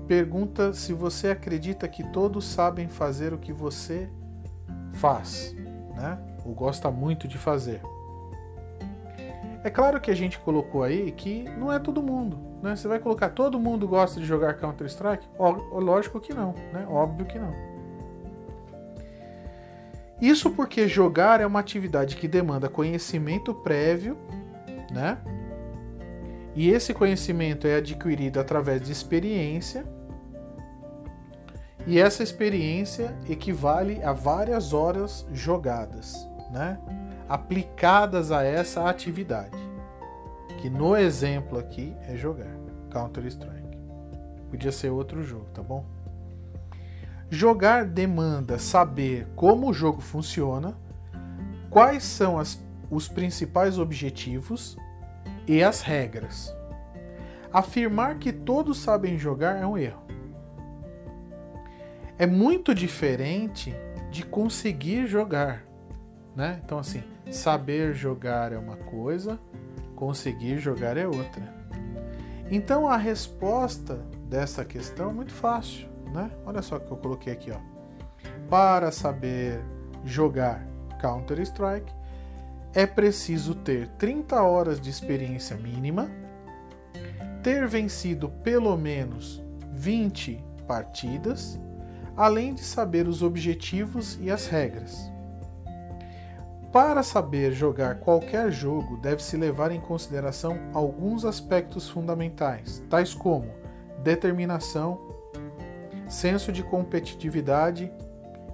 pergunta 0.07 0.73
se 0.73 0.93
você 0.93 1.29
acredita 1.29 1.89
que 1.89 2.05
todos 2.11 2.45
sabem 2.45 2.89
fazer 2.89 3.33
o 3.33 3.39
que 3.39 3.53
você 3.53 4.09
faz, 4.93 5.55
né? 5.95 6.19
Ou 6.45 6.55
gosta 6.55 6.91
muito 6.91 7.27
de 7.27 7.37
fazer. 7.37 7.81
É 9.67 9.71
claro 9.71 10.01
que 10.01 10.13
a 10.13 10.15
gente 10.15 10.39
colocou 10.39 10.85
aí 10.85 11.11
que 11.11 11.43
não 11.59 11.73
é 11.73 11.81
todo 11.81 12.01
mundo. 12.01 12.39
Né? 12.63 12.77
Você 12.77 12.87
vai 12.87 13.01
colocar 13.01 13.31
todo 13.31 13.59
mundo 13.59 13.89
gosta 13.89 14.21
de 14.21 14.25
jogar 14.25 14.55
Counter 14.55 14.87
Strike? 14.87 15.27
Lógico 15.73 16.21
que 16.21 16.33
não, 16.33 16.55
né? 16.73 16.87
Óbvio 16.89 17.27
que 17.27 17.37
não. 17.37 17.53
Isso 20.23 20.53
porque 20.53 20.87
jogar 20.87 21.41
é 21.41 21.47
uma 21.47 21.59
atividade 21.59 22.15
que 22.15 22.29
demanda 22.29 22.69
conhecimento 22.69 23.53
prévio, 23.53 24.17
né? 24.93 25.19
E 26.55 26.71
esse 26.71 26.95
conhecimento 26.95 27.67
é 27.67 27.75
adquirido 27.75 28.39
através 28.39 28.81
de 28.81 28.93
experiência. 28.93 29.85
E 31.89 31.99
essa 31.99 32.23
experiência 32.23 33.17
equivale 33.29 34.01
a 34.05 34.13
várias 34.13 34.73
horas 34.73 35.27
jogadas, 35.33 36.15
né? 36.53 36.79
Aplicadas 37.29 38.31
a 38.31 38.43
essa 38.43 38.89
atividade, 38.89 39.57
que 40.59 40.71
no 40.71 40.97
exemplo 40.97 41.59
aqui 41.59 41.95
é 42.09 42.17
jogar 42.17 42.55
Counter 42.91 43.27
Strike. 43.27 43.79
Podia 44.51 44.73
ser 44.73 44.91
outro 44.91 45.23
jogo, 45.23 45.47
tá 45.53 45.63
bom? 45.63 45.85
Jogar 47.29 47.85
demanda 47.85 48.59
saber 48.59 49.27
como 49.35 49.69
o 49.69 49.75
jogo 49.75 50.01
funciona, 50.01 50.77
quais 51.69 52.05
são 52.05 52.39
as, 52.39 52.65
os 52.91 53.09
principais 53.09 53.79
objetivos 53.79 54.77
e 55.47 55.63
as 55.63 55.83
regras. 55.83 56.55
Afirmar 57.53 58.19
que 58.19 58.33
todos 58.33 58.79
sabem 58.79 59.19
jogar 59.19 59.61
é 59.61 59.67
um 59.67 59.77
erro. 59.77 60.03
é 62.19 62.27
muito 62.27 62.75
diferente 62.75 63.75
de 64.11 64.25
conseguir 64.25 65.07
jogar, 65.07 65.63
né? 66.35 66.61
Então 66.65 66.79
assim, 66.79 67.03
saber 67.31 67.95
jogar 67.95 68.53
é 68.53 68.59
uma 68.59 68.77
coisa, 68.77 69.39
conseguir 69.95 70.59
jogar 70.59 70.97
é 70.97 71.07
outra. 71.07 71.55
Então 72.51 72.89
a 72.89 72.97
resposta 72.97 73.97
dessa 74.29 74.65
questão 74.65 75.11
é 75.11 75.13
muito 75.13 75.33
fácil, 75.33 75.89
né? 76.13 76.31
Olha 76.45 76.63
só 76.63 76.77
o 76.77 76.81
que 76.81 76.91
eu 76.91 76.97
coloquei 76.97 77.33
aqui, 77.33 77.51
ó. 77.51 77.59
Para 78.49 78.93
saber 78.93 79.61
jogar 80.05 80.65
Counter-Strike, 81.01 81.93
é 82.73 82.87
preciso 82.87 83.55
ter 83.55 83.89
30 83.99 84.41
horas 84.43 84.81
de 84.81 84.91
experiência 84.91 85.57
mínima, 85.57 86.11
ter 87.43 87.67
vencido 87.67 88.29
pelo 88.29 88.77
menos 88.77 89.43
20 89.73 90.45
partidas, 90.67 91.59
além 92.17 92.55
de 92.55 92.63
saber 92.63 93.09
os 93.09 93.23
objetivos 93.23 94.19
e 94.21 94.31
as 94.31 94.47
regras. 94.47 95.16
Para 96.77 97.03
saber 97.03 97.53
jogar 97.53 98.01
qualquer 98.01 98.53
jogo, 98.53 98.99
deve-se 98.99 99.35
levar 99.35 99.73
em 99.73 99.81
consideração 99.81 100.59
alguns 100.75 101.25
aspectos 101.25 101.89
fundamentais, 101.89 102.85
tais 102.91 103.15
como 103.15 103.49
determinação, 104.03 105.01
senso 106.07 106.53
de 106.53 106.63
competitividade 106.63 107.91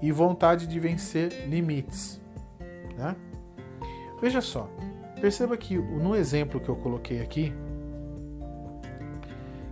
e 0.00 0.12
vontade 0.12 0.68
de 0.68 0.78
vencer 0.78 1.48
limites. 1.48 2.20
Né? 2.96 3.16
Veja 4.20 4.40
só, 4.40 4.70
perceba 5.20 5.56
que 5.56 5.76
no 5.76 6.14
exemplo 6.14 6.60
que 6.60 6.68
eu 6.68 6.76
coloquei 6.76 7.20
aqui, 7.20 7.52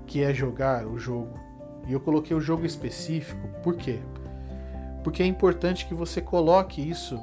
que 0.09 0.25
é 0.25 0.35
jogar 0.35 0.89
o 0.89 0.99
jogo, 0.99 1.39
e 1.87 1.93
eu 1.93 2.01
coloquei 2.01 2.37
o 2.37 2.41
jogo 2.41 2.67
específico, 2.67 3.47
por 3.63 3.77
quê? 3.77 4.01
Porque 5.05 5.23
é 5.23 5.27
importante 5.27 5.87
que 5.87 5.95
você 5.95 6.21
coloque 6.21 6.83
isso, 6.83 7.17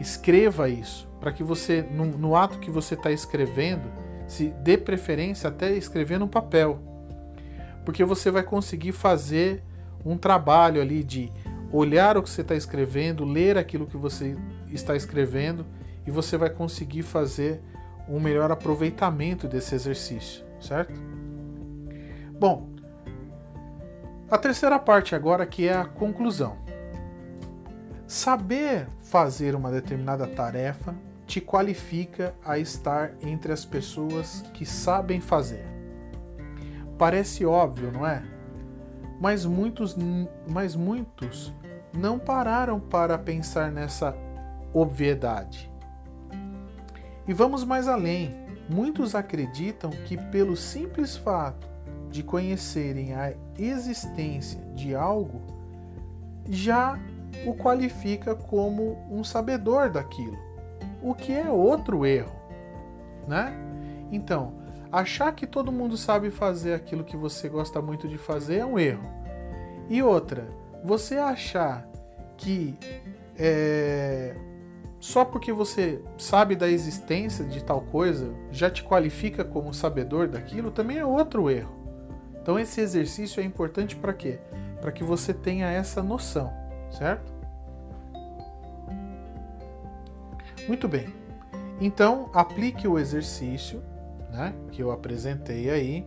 escreva 0.00 0.68
isso, 0.68 1.08
para 1.20 1.32
que 1.32 1.42
você, 1.42 1.82
no, 1.82 2.06
no, 2.06 2.36
ato 2.36 2.58
que 2.58 2.70
você 2.70 2.94
está 2.94 3.10
escrevendo, 3.10 3.90
se 4.26 4.48
dê 4.62 4.78
preferência 4.78 5.48
até 5.48 5.72
escrever 5.72 6.18
no 6.18 6.28
papel. 6.28 6.80
Porque 7.84 8.04
você 8.04 8.30
vai 8.30 8.42
conseguir 8.42 8.92
fazer 8.92 9.62
um 10.04 10.16
trabalho 10.16 10.80
ali 10.80 11.02
de 11.02 11.32
olhar 11.72 12.16
o 12.16 12.22
que 12.22 12.30
você 12.30 12.40
está 12.40 12.54
escrevendo, 12.54 13.24
ler 13.24 13.58
aquilo 13.58 13.86
que 13.86 13.96
você 13.96 14.36
está 14.70 14.96
escrevendo 14.96 15.66
e 16.06 16.10
você 16.10 16.36
vai 16.36 16.50
conseguir 16.50 17.02
fazer 17.02 17.60
um 18.08 18.18
melhor 18.18 18.50
aproveitamento 18.50 19.46
desse 19.46 19.74
exercício, 19.74 20.44
certo? 20.60 21.00
Bom, 22.38 22.70
a 24.30 24.38
terceira 24.38 24.78
parte 24.78 25.14
agora 25.14 25.46
que 25.46 25.68
é 25.68 25.74
a 25.74 25.84
conclusão. 25.84 26.69
Saber 28.10 28.88
fazer 29.02 29.54
uma 29.54 29.70
determinada 29.70 30.26
tarefa 30.26 30.96
te 31.28 31.40
qualifica 31.40 32.34
a 32.44 32.58
estar 32.58 33.12
entre 33.22 33.52
as 33.52 33.64
pessoas 33.64 34.42
que 34.52 34.66
sabem 34.66 35.20
fazer. 35.20 35.64
Parece 36.98 37.46
óbvio, 37.46 37.92
não 37.92 38.04
é? 38.04 38.20
Mas 39.20 39.46
muitos, 39.46 39.96
mas 40.50 40.74
muitos 40.74 41.54
não 41.96 42.18
pararam 42.18 42.80
para 42.80 43.16
pensar 43.16 43.70
nessa 43.70 44.12
obviedade. 44.74 45.70
E 47.28 47.32
vamos 47.32 47.62
mais 47.62 47.86
além. 47.86 48.34
Muitos 48.68 49.14
acreditam 49.14 49.90
que, 49.90 50.16
pelo 50.16 50.56
simples 50.56 51.16
fato 51.16 51.68
de 52.10 52.24
conhecerem 52.24 53.14
a 53.14 53.32
existência 53.56 54.60
de 54.74 54.96
algo, 54.96 55.40
já 56.48 56.98
o 57.46 57.54
qualifica 57.54 58.34
como 58.34 58.98
um 59.10 59.24
sabedor 59.24 59.90
daquilo, 59.90 60.38
o 61.02 61.14
que 61.14 61.32
é 61.32 61.48
outro 61.48 62.04
erro, 62.04 62.34
né? 63.26 63.54
Então, 64.12 64.54
achar 64.90 65.32
que 65.32 65.46
todo 65.46 65.72
mundo 65.72 65.96
sabe 65.96 66.30
fazer 66.30 66.74
aquilo 66.74 67.04
que 67.04 67.16
você 67.16 67.48
gosta 67.48 67.80
muito 67.80 68.08
de 68.08 68.18
fazer 68.18 68.58
é 68.58 68.66
um 68.66 68.78
erro. 68.78 69.08
E 69.88 70.02
outra, 70.02 70.48
você 70.84 71.16
achar 71.16 71.86
que 72.36 72.76
é, 73.38 74.34
só 75.00 75.24
porque 75.24 75.52
você 75.52 76.02
sabe 76.18 76.54
da 76.54 76.68
existência 76.68 77.44
de 77.44 77.64
tal 77.64 77.80
coisa 77.80 78.32
já 78.50 78.70
te 78.70 78.84
qualifica 78.84 79.42
como 79.42 79.72
sabedor 79.72 80.28
daquilo 80.28 80.70
também 80.70 80.98
é 80.98 81.04
outro 81.04 81.50
erro. 81.50 81.74
Então 82.42 82.58
esse 82.58 82.80
exercício 82.80 83.40
é 83.40 83.44
importante 83.44 83.96
para 83.96 84.12
quê? 84.12 84.38
Para 84.80 84.92
que 84.92 85.02
você 85.02 85.32
tenha 85.32 85.70
essa 85.70 86.02
noção, 86.02 86.52
certo? 86.90 87.32
Muito 90.68 90.86
bem. 90.86 91.08
Então 91.80 92.30
aplique 92.32 92.86
o 92.86 92.98
exercício, 92.98 93.82
né, 94.30 94.54
que 94.70 94.82
eu 94.82 94.90
apresentei 94.90 95.70
aí, 95.70 96.06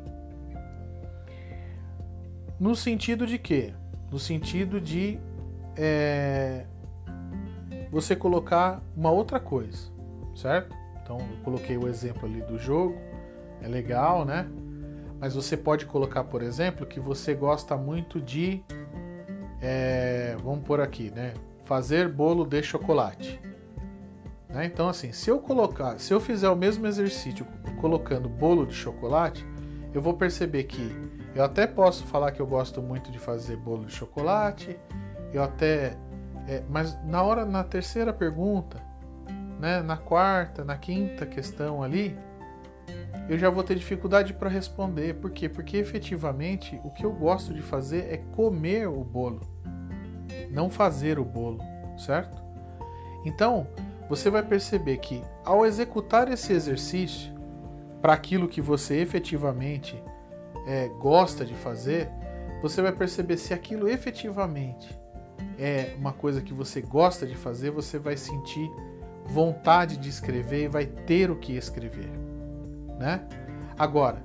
no 2.59 2.75
sentido 2.75 3.25
de 3.25 3.37
quê? 3.37 3.73
No 4.11 4.19
sentido 4.19 4.79
de 4.79 5.19
é, 5.75 6.65
você 7.91 8.15
colocar 8.15 8.81
uma 8.95 9.11
outra 9.11 9.39
coisa, 9.39 9.91
certo? 10.35 10.75
Então 11.01 11.17
eu 11.17 11.43
coloquei 11.43 11.77
o 11.77 11.87
exemplo 11.87 12.25
ali 12.25 12.41
do 12.41 12.57
jogo, 12.57 12.95
é 13.61 13.67
legal, 13.67 14.23
né? 14.23 14.47
Mas 15.19 15.35
você 15.35 15.55
pode 15.55 15.85
colocar, 15.85 16.23
por 16.25 16.41
exemplo, 16.41 16.85
que 16.85 16.99
você 16.99 17.33
gosta 17.33 17.77
muito 17.77 18.19
de, 18.19 18.63
é, 19.63 20.35
vamos 20.43 20.65
por 20.65 20.81
aqui, 20.81 21.09
né? 21.09 21.33
Fazer 21.63 22.09
bolo 22.09 22.45
de 22.45 22.61
chocolate. 22.61 23.41
Né? 24.49 24.65
Então 24.65 24.89
assim, 24.89 25.11
se 25.13 25.29
eu 25.29 25.39
colocar, 25.39 25.97
se 25.99 26.13
eu 26.13 26.19
fizer 26.19 26.49
o 26.49 26.55
mesmo 26.55 26.85
exercício 26.85 27.47
colocando 27.79 28.27
bolo 28.27 28.67
de 28.67 28.73
chocolate, 28.73 29.45
eu 29.93 30.01
vou 30.01 30.13
perceber 30.13 30.65
que 30.65 30.91
eu 31.33 31.43
até 31.43 31.65
posso 31.65 32.03
falar 32.05 32.31
que 32.31 32.41
eu 32.41 32.45
gosto 32.45 32.81
muito 32.81 33.09
de 33.09 33.17
fazer 33.17 33.55
bolo 33.55 33.85
de 33.85 33.93
chocolate, 33.93 34.77
eu 35.31 35.41
até 35.41 35.97
é, 36.47 36.61
mas 36.69 37.01
na 37.05 37.23
hora, 37.23 37.45
na 37.45 37.63
terceira 37.63 38.11
pergunta, 38.11 38.81
né, 39.59 39.81
na 39.81 39.95
quarta, 39.95 40.63
na 40.63 40.77
quinta 40.77 41.25
questão 41.25 41.81
ali, 41.81 42.17
eu 43.29 43.37
já 43.37 43.49
vou 43.49 43.63
ter 43.63 43.75
dificuldade 43.75 44.33
para 44.33 44.49
responder. 44.49 45.15
Por 45.15 45.31
quê? 45.31 45.47
Porque 45.47 45.77
efetivamente 45.77 46.79
o 46.83 46.91
que 46.91 47.05
eu 47.05 47.11
gosto 47.11 47.53
de 47.53 47.61
fazer 47.61 48.13
é 48.13 48.17
comer 48.17 48.87
o 48.87 49.03
bolo, 49.03 49.41
não 50.49 50.69
fazer 50.69 51.19
o 51.19 51.25
bolo, 51.25 51.59
certo? 51.97 52.41
Então, 53.25 53.67
você 54.09 54.29
vai 54.29 54.43
perceber 54.43 54.97
que 54.97 55.23
ao 55.43 55.65
executar 55.65 56.31
esse 56.31 56.53
exercício 56.53 57.33
para 58.01 58.13
aquilo 58.13 58.47
que 58.47 58.61
você 58.61 58.97
efetivamente 58.97 60.01
é, 60.67 60.87
gosta 60.99 61.45
de 61.45 61.55
fazer, 61.55 62.09
você 62.61 62.81
vai 62.81 62.91
perceber 62.91 63.37
se 63.37 63.53
aquilo 63.53 63.87
efetivamente 63.87 64.97
é 65.57 65.95
uma 65.97 66.13
coisa 66.13 66.41
que 66.41 66.53
você 66.53 66.81
gosta 66.81 67.25
de 67.25 67.35
fazer, 67.35 67.71
você 67.71 67.97
vai 67.97 68.17
sentir 68.17 68.69
vontade 69.25 69.97
de 69.97 70.09
escrever 70.09 70.65
e 70.65 70.67
vai 70.67 70.85
ter 70.85 71.31
o 71.31 71.35
que 71.35 71.53
escrever, 71.53 72.09
né? 72.99 73.25
Agora, 73.77 74.21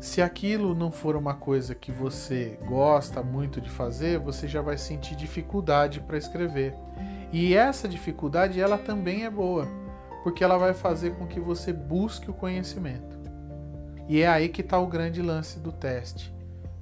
se 0.00 0.20
aquilo 0.20 0.74
não 0.74 0.90
for 0.90 1.16
uma 1.16 1.34
coisa 1.34 1.74
que 1.74 1.90
você 1.90 2.58
gosta 2.66 3.22
muito 3.22 3.60
de 3.60 3.70
fazer, 3.70 4.18
você 4.18 4.46
já 4.46 4.60
vai 4.60 4.76
sentir 4.76 5.16
dificuldade 5.16 6.00
para 6.00 6.18
escrever. 6.18 6.74
E 7.32 7.54
essa 7.54 7.88
dificuldade 7.88 8.60
ela 8.60 8.78
também 8.78 9.24
é 9.24 9.30
boa, 9.30 9.66
porque 10.22 10.44
ela 10.44 10.58
vai 10.58 10.74
fazer 10.74 11.14
com 11.16 11.26
que 11.26 11.40
você 11.40 11.72
busque 11.72 12.30
o 12.30 12.34
conhecimento. 12.34 13.16
E 14.08 14.20
é 14.20 14.28
aí 14.28 14.48
que 14.48 14.60
está 14.60 14.78
o 14.78 14.86
grande 14.86 15.20
lance 15.20 15.58
do 15.58 15.72
teste, 15.72 16.32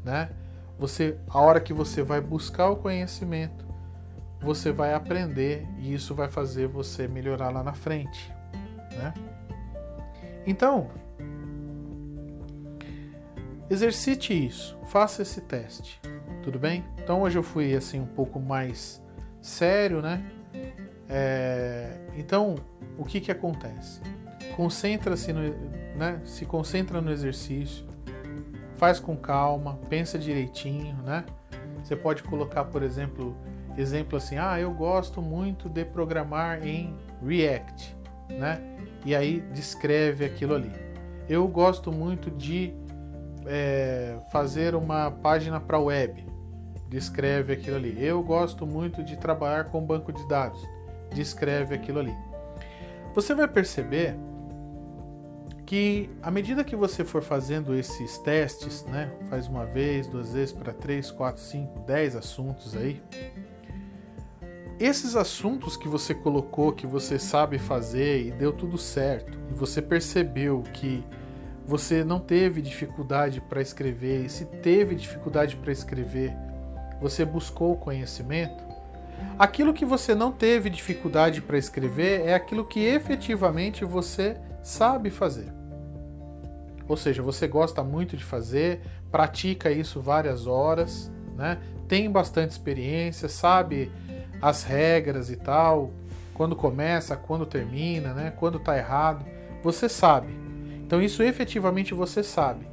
né? 0.04 0.30
Você, 0.78 1.16
a 1.28 1.40
hora 1.40 1.60
que 1.60 1.72
você 1.72 2.02
vai 2.02 2.20
buscar 2.20 2.68
o 2.68 2.76
conhecimento, 2.76 3.64
você 4.40 4.72
vai 4.72 4.92
aprender 4.92 5.66
e 5.78 5.94
isso 5.94 6.14
vai 6.14 6.28
fazer 6.28 6.66
você 6.66 7.08
melhorar 7.08 7.50
lá 7.50 7.62
na 7.62 7.72
frente, 7.72 8.30
né? 8.92 9.14
Então, 10.46 10.90
exercite 13.68 14.32
isso, 14.32 14.76
faça 14.86 15.22
esse 15.22 15.40
teste, 15.40 16.00
tudo 16.42 16.58
bem? 16.58 16.84
Então 17.02 17.22
hoje 17.22 17.38
eu 17.38 17.42
fui 17.42 17.74
assim 17.74 18.00
um 18.00 18.06
pouco 18.06 18.38
mais 18.38 19.02
sério, 19.40 20.00
né? 20.00 20.24
É, 21.08 21.98
então, 22.16 22.56
o 22.96 23.04
que 23.04 23.20
que 23.20 23.30
acontece? 23.30 24.00
Concentra-se 24.56 25.32
no, 25.32 25.40
né? 25.96 26.20
Se 26.24 26.44
concentra 26.44 27.00
no 27.00 27.10
exercício, 27.10 27.86
faz 28.76 28.98
com 28.98 29.16
calma, 29.16 29.78
pensa 29.88 30.18
direitinho, 30.18 30.96
né? 31.02 31.24
Você 31.82 31.94
pode 31.94 32.22
colocar, 32.22 32.64
por 32.64 32.82
exemplo, 32.82 33.36
exemplo 33.76 34.16
assim, 34.16 34.38
ah, 34.38 34.58
eu 34.58 34.72
gosto 34.72 35.20
muito 35.20 35.68
de 35.68 35.84
programar 35.84 36.66
em 36.66 36.96
React, 37.22 37.96
né? 38.30 38.60
E 39.04 39.14
aí 39.14 39.40
descreve 39.52 40.24
aquilo 40.24 40.54
ali. 40.54 40.72
Eu 41.28 41.46
gosto 41.46 41.92
muito 41.92 42.30
de 42.30 42.74
é, 43.46 44.16
fazer 44.32 44.74
uma 44.74 45.10
página 45.10 45.60
para 45.60 45.78
web, 45.78 46.26
descreve 46.88 47.52
aquilo 47.52 47.76
ali. 47.76 47.96
Eu 48.02 48.22
gosto 48.22 48.66
muito 48.66 49.02
de 49.02 49.16
trabalhar 49.16 49.64
com 49.64 49.84
banco 49.84 50.12
de 50.12 50.26
dados, 50.28 50.60
descreve 51.12 51.74
aquilo 51.74 51.98
ali. 52.00 52.14
Você 53.14 53.34
vai 53.34 53.48
perceber 53.48 54.16
que 55.66 56.10
à 56.22 56.30
medida 56.30 56.62
que 56.62 56.76
você 56.76 57.04
for 57.04 57.22
fazendo 57.22 57.74
esses 57.74 58.18
testes, 58.18 58.84
né, 58.84 59.10
faz 59.28 59.48
uma 59.48 59.64
vez, 59.64 60.06
duas 60.06 60.32
vezes 60.32 60.52
para 60.52 60.72
três, 60.72 61.10
quatro, 61.10 61.42
cinco, 61.42 61.80
dez 61.80 62.14
assuntos 62.14 62.76
aí, 62.76 63.02
esses 64.78 65.14
assuntos 65.14 65.76
que 65.76 65.88
você 65.88 66.14
colocou, 66.14 66.72
que 66.72 66.86
você 66.86 67.18
sabe 67.18 67.58
fazer 67.58 68.26
e 68.26 68.30
deu 68.32 68.52
tudo 68.52 68.76
certo, 68.76 69.38
e 69.50 69.54
você 69.54 69.80
percebeu 69.80 70.62
que 70.72 71.04
você 71.66 72.04
não 72.04 72.20
teve 72.20 72.60
dificuldade 72.60 73.40
para 73.40 73.62
escrever, 73.62 74.26
e 74.26 74.28
se 74.28 74.44
teve 74.44 74.94
dificuldade 74.94 75.56
para 75.56 75.72
escrever, 75.72 76.32
você 77.00 77.24
buscou 77.24 77.76
conhecimento, 77.76 78.62
aquilo 79.38 79.72
que 79.72 79.84
você 79.84 80.14
não 80.14 80.30
teve 80.30 80.68
dificuldade 80.68 81.40
para 81.40 81.58
escrever 81.58 82.22
é 82.26 82.34
aquilo 82.34 82.64
que 82.64 82.84
efetivamente 82.84 83.84
você 83.84 84.36
sabe 84.62 85.10
fazer. 85.10 85.52
Ou 86.86 86.96
seja, 86.96 87.22
você 87.22 87.46
gosta 87.46 87.82
muito 87.82 88.16
de 88.16 88.24
fazer, 88.24 88.80
pratica 89.10 89.70
isso 89.70 90.00
várias 90.00 90.46
horas, 90.46 91.10
né? 91.34 91.58
tem 91.88 92.10
bastante 92.10 92.50
experiência, 92.50 93.28
sabe 93.28 93.90
as 94.40 94.64
regras 94.64 95.30
e 95.30 95.36
tal, 95.36 95.90
quando 96.34 96.54
começa, 96.54 97.16
quando 97.16 97.46
termina, 97.46 98.12
né? 98.12 98.32
quando 98.36 98.58
está 98.58 98.76
errado, 98.76 99.24
você 99.62 99.88
sabe. 99.88 100.34
Então 100.86 101.02
isso 101.02 101.22
efetivamente 101.22 101.94
você 101.94 102.22
sabe. 102.22 102.66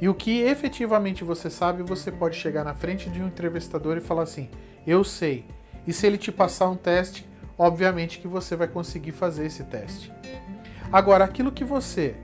E 0.00 0.08
o 0.08 0.14
que 0.14 0.40
efetivamente 0.42 1.24
você 1.24 1.48
sabe, 1.48 1.82
você 1.82 2.12
pode 2.12 2.36
chegar 2.36 2.64
na 2.64 2.74
frente 2.74 3.08
de 3.08 3.22
um 3.22 3.28
entrevistador 3.28 3.96
e 3.96 4.00
falar 4.00 4.22
assim: 4.22 4.48
"Eu 4.86 5.02
sei". 5.02 5.44
E 5.86 5.92
se 5.92 6.06
ele 6.06 6.18
te 6.18 6.30
passar 6.32 6.68
um 6.68 6.76
teste, 6.76 7.26
obviamente 7.58 8.18
que 8.18 8.28
você 8.28 8.56
vai 8.56 8.68
conseguir 8.68 9.12
fazer 9.12 9.46
esse 9.46 9.64
teste. 9.64 10.12
Agora, 10.92 11.24
aquilo 11.24 11.52
que 11.52 11.64
você, 11.64 12.14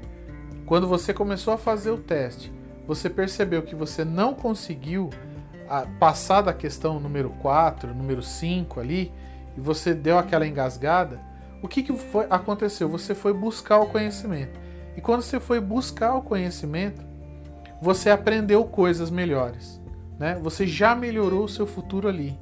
quando 0.66 0.87
você 0.87 1.12
começou 1.12 1.53
a 1.55 1.59
fazer 1.59 1.90
o 1.90 1.98
teste, 1.98 2.53
você 2.87 3.09
percebeu 3.09 3.62
que 3.62 3.74
você 3.74 4.05
não 4.05 4.35
conseguiu 4.35 5.11
ah, 5.68 5.87
passar 5.98 6.42
da 6.42 6.53
questão 6.53 7.00
número 7.00 7.31
4, 7.40 7.94
número 7.94 8.22
5 8.22 8.81
ali, 8.81 9.12
e 9.57 9.61
você 9.61 9.94
deu 9.94 10.18
aquela 10.18 10.46
engasgada, 10.46 11.20
o 11.62 11.68
que, 11.68 11.83
que 11.83 11.96
foi, 11.96 12.26
aconteceu? 12.31 12.88
Você 12.88 13.14
foi 13.14 13.33
buscar 13.33 13.79
o 13.79 13.87
conhecimento. 13.87 14.59
E 14.96 15.00
quando 15.00 15.22
você 15.22 15.40
foi 15.40 15.61
buscar 15.61 16.14
o 16.14 16.22
conhecimento, 16.22 17.03
você 17.81 18.11
aprendeu 18.11 18.64
coisas 18.64 19.11
melhores. 19.11 19.81
Né? 20.18 20.38
Você 20.42 20.66
já 20.66 20.94
melhorou 20.94 21.44
o 21.44 21.48
seu 21.48 21.66
futuro 21.66 22.09
ali. 22.09 22.38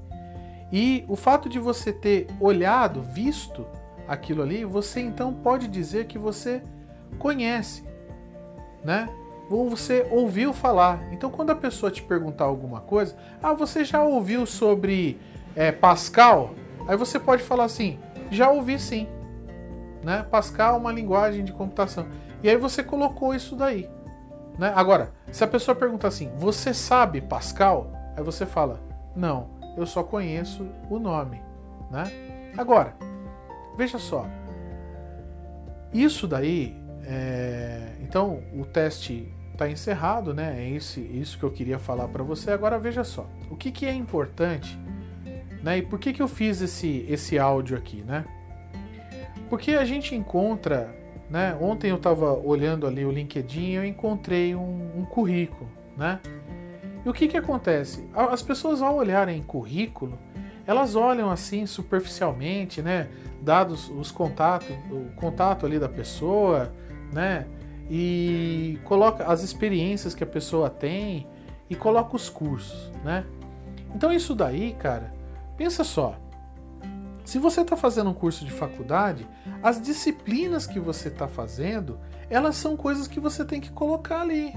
E 0.73 1.05
o 1.09 1.17
fato 1.17 1.49
de 1.49 1.59
você 1.59 1.93
ter 1.93 2.27
olhado, 2.41 3.01
visto 3.01 3.65
aquilo 4.07 4.43
ali, 4.43 4.65
você 4.65 5.01
então 5.01 5.33
pode 5.33 5.69
dizer 5.69 6.07
que 6.07 6.19
você 6.19 6.63
conhece, 7.19 7.85
né? 8.85 9.09
Ou 9.51 9.71
você 9.71 10.07
ouviu 10.11 10.53
falar. 10.53 11.11
Então, 11.11 11.31
quando 11.31 11.51
a 11.51 11.55
pessoa 11.55 11.91
te 11.91 12.03
perguntar 12.03 12.45
alguma 12.45 12.81
coisa, 12.81 13.17
ah, 13.43 13.55
você 13.55 13.83
já 13.83 14.03
ouviu 14.03 14.45
sobre 14.45 15.19
é, 15.57 15.73
Pascal? 15.73 16.55
Aí 16.87 16.97
você 16.97 17.19
pode 17.19 17.43
falar 17.43 17.65
assim, 17.65 17.99
já 18.31 18.51
ouvi 18.51 18.79
sim. 18.79 19.09
Né? 20.03 20.25
Pascal 20.31 20.75
é 20.75 20.79
uma 20.79 20.93
linguagem 20.93 21.45
de 21.45 21.53
computação. 21.53 22.07
E 22.43 22.49
aí 22.49 22.57
você 22.57 22.83
colocou 22.83 23.35
isso 23.35 23.57
daí. 23.57 23.89
Né? 24.59 24.73
Agora, 24.75 25.13
se 25.31 25.43
a 25.45 25.47
pessoa 25.47 25.75
pergunta 25.75 26.09
assim, 26.09 26.31
você 26.37 26.75
sabe 26.75 27.21
Pascal? 27.21 27.93
Aí 28.17 28.23
você 28.23 28.45
fala, 28.45 28.81
não, 29.15 29.51
eu 29.77 29.87
só 29.87 30.03
conheço 30.03 30.67
o 30.91 30.99
nome. 30.99 31.41
Né? 31.91 32.05
Agora, 32.57 32.95
veja 33.77 33.99
só. 33.99 34.27
Isso 35.93 36.27
daí, 36.27 36.77
é... 37.05 37.93
então 38.01 38.43
o 38.53 38.65
teste 38.65 39.33
está 39.53 39.69
encerrado, 39.69 40.33
né? 40.33 40.63
É 40.63 40.69
isso, 40.69 41.01
isso 41.01 41.39
que 41.39 41.45
eu 41.45 41.51
queria 41.51 41.79
falar 41.79 42.07
para 42.09 42.23
você. 42.23 42.53
Agora 42.53 42.79
veja 42.79 43.03
só, 43.03 43.27
o 43.51 43.57
que, 43.57 43.73
que 43.73 43.87
é 43.87 43.93
importante, 43.93 44.79
né? 45.63 45.79
E 45.79 45.83
por 45.83 45.99
que, 45.99 46.13
que 46.13 46.23
eu 46.23 46.29
fiz 46.29 46.61
esse, 46.61 47.05
esse 47.09 47.39
áudio 47.39 47.77
aqui, 47.77 48.03
né? 48.03 48.25
Porque 49.49 49.73
a 49.73 49.85
gente 49.85 50.15
encontra 50.15 50.95
né? 51.31 51.57
Ontem 51.61 51.91
eu 51.91 51.97
estava 51.97 52.33
olhando 52.33 52.87
ali 52.87 53.05
o 53.05 53.11
LinkedIn 53.11 53.61
e 53.61 53.75
eu 53.75 53.85
encontrei 53.85 54.55
um, 54.55 54.91
um 54.97 55.05
currículo. 55.05 55.69
Né? 55.97 56.21
E 57.05 57.09
o 57.09 57.13
que, 57.13 57.29
que 57.29 57.37
acontece? 57.37 58.09
As 58.15 58.43
pessoas 58.43 58.81
ao 58.81 58.97
olharem 58.97 59.43
currículo, 59.43 60.19
elas 60.67 60.97
olham 60.97 61.31
assim 61.31 61.67
superficialmente, 61.67 62.81
né? 62.81 63.09
dados 63.41 63.89
os 63.89 64.11
contatos, 64.11 64.69
o 64.91 65.13
contato 65.15 65.65
ali 65.65 65.79
da 65.79 65.89
pessoa, 65.89 66.73
né? 67.13 67.47
E 67.89 68.79
coloca 68.85 69.25
as 69.25 69.43
experiências 69.43 70.15
que 70.15 70.25
a 70.25 70.27
pessoa 70.27 70.69
tem 70.69 71.27
e 71.71 71.77
coloca 71.77 72.17
os 72.17 72.29
cursos, 72.29 72.93
né? 73.05 73.25
Então 73.95 74.13
isso 74.13 74.35
daí, 74.35 74.75
cara, 74.75 75.15
pensa 75.57 75.85
só. 75.85 76.17
Se 77.29 77.39
você 77.39 77.61
está 77.61 77.77
fazendo 77.77 78.09
um 78.09 78.15
curso 78.15 78.43
de 78.43 78.51
faculdade, 78.51 79.29
as 79.63 79.79
disciplinas 79.83 80.67
que 80.67 80.81
você 80.81 81.09
está 81.09 81.29
fazendo, 81.29 82.01
elas 82.31 82.57
são 82.57 82.75
coisas 82.75 83.07
que 83.07 83.21
você 83.21 83.45
tem 83.45 83.61
que 83.61 83.71
colocar 83.71 84.23
ali. 84.23 84.55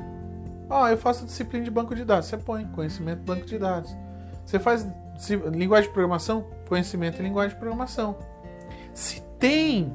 Ah, 0.69 0.89
eu 0.89 0.97
faço 0.97 1.25
disciplina 1.25 1.65
de 1.65 1.69
banco 1.69 1.93
de 1.93 2.05
dados. 2.05 2.29
Você 2.29 2.37
põe 2.37 2.65
conhecimento 2.67 3.19
de 3.19 3.25
banco 3.25 3.45
de 3.45 3.59
dados. 3.59 3.93
Você 4.45 4.57
faz 4.57 4.87
linguagem 5.51 5.89
de 5.89 5.93
programação, 5.93 6.49
conhecimento 6.65 7.19
em 7.19 7.23
linguagem 7.25 7.55
de 7.55 7.59
programação. 7.59 8.17
Se 8.93 9.21
tem 9.37 9.93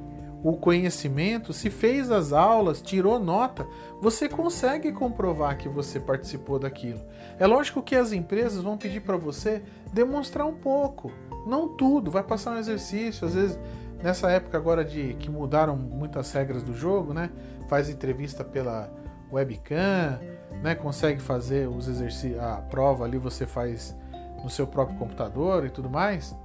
o 0.48 0.56
conhecimento, 0.56 1.52
se 1.52 1.68
fez 1.68 2.08
as 2.08 2.32
aulas, 2.32 2.80
tirou 2.80 3.18
nota, 3.18 3.66
você 4.00 4.28
consegue 4.28 4.92
comprovar 4.92 5.58
que 5.58 5.68
você 5.68 5.98
participou 5.98 6.56
daquilo. 6.56 7.00
É 7.36 7.48
lógico 7.48 7.82
que 7.82 7.96
as 7.96 8.12
empresas 8.12 8.62
vão 8.62 8.78
pedir 8.78 9.00
para 9.00 9.16
você 9.16 9.60
demonstrar 9.92 10.46
um 10.46 10.54
pouco. 10.54 11.10
Não 11.48 11.66
tudo, 11.76 12.12
vai 12.12 12.22
passar 12.22 12.52
um 12.52 12.58
exercício, 12.58 13.26
às 13.26 13.34
vezes 13.34 13.58
nessa 14.00 14.30
época 14.30 14.56
agora 14.56 14.84
de 14.84 15.14
que 15.14 15.28
mudaram 15.28 15.74
muitas 15.74 16.30
regras 16.30 16.62
do 16.62 16.74
jogo, 16.76 17.12
né? 17.12 17.28
Faz 17.68 17.90
entrevista 17.90 18.44
pela 18.44 18.88
webcam, 19.32 20.20
né? 20.62 20.76
Consegue 20.76 21.20
fazer 21.20 21.68
os 21.68 21.88
exercícios, 21.88 22.38
a 22.38 22.58
prova 22.58 23.04
ali 23.04 23.18
você 23.18 23.46
faz 23.46 23.96
no 24.44 24.48
seu 24.48 24.68
próprio 24.68 24.96
computador 24.96 25.66
e 25.66 25.70
tudo 25.70 25.90
mais. 25.90 26.36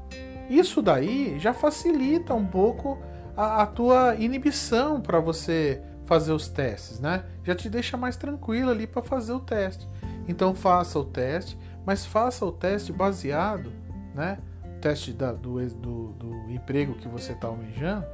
Isso 0.49 0.81
daí 0.81 1.37
já 1.37 1.53
facilita 1.53 2.33
um 2.33 2.47
pouco 2.47 2.97
a, 3.35 3.63
a 3.63 3.65
tua 3.65 4.15
inibição 4.15 5.01
para 5.01 5.19
você 5.19 5.81
fazer 6.05 6.33
os 6.33 6.47
testes, 6.47 6.99
né? 6.99 7.23
Já 7.43 7.55
te 7.55 7.69
deixa 7.69 7.95
mais 7.95 8.17
tranquilo 8.17 8.71
ali 8.71 8.85
para 8.85 9.01
fazer 9.01 9.33
o 9.33 9.39
teste. 9.39 9.87
Então 10.27 10.53
faça 10.53 10.99
o 10.99 11.05
teste, 11.05 11.57
mas 11.85 12.05
faça 12.05 12.45
o 12.45 12.51
teste 12.51 12.91
baseado, 12.91 13.71
né? 14.13 14.39
teste 14.81 15.13
da, 15.13 15.31
do, 15.31 15.63
do, 15.69 16.07
do, 16.13 16.51
emprego 16.51 16.95
que 16.95 17.07
você 17.07 17.33
está 17.33 17.47
almejando, 17.47 18.05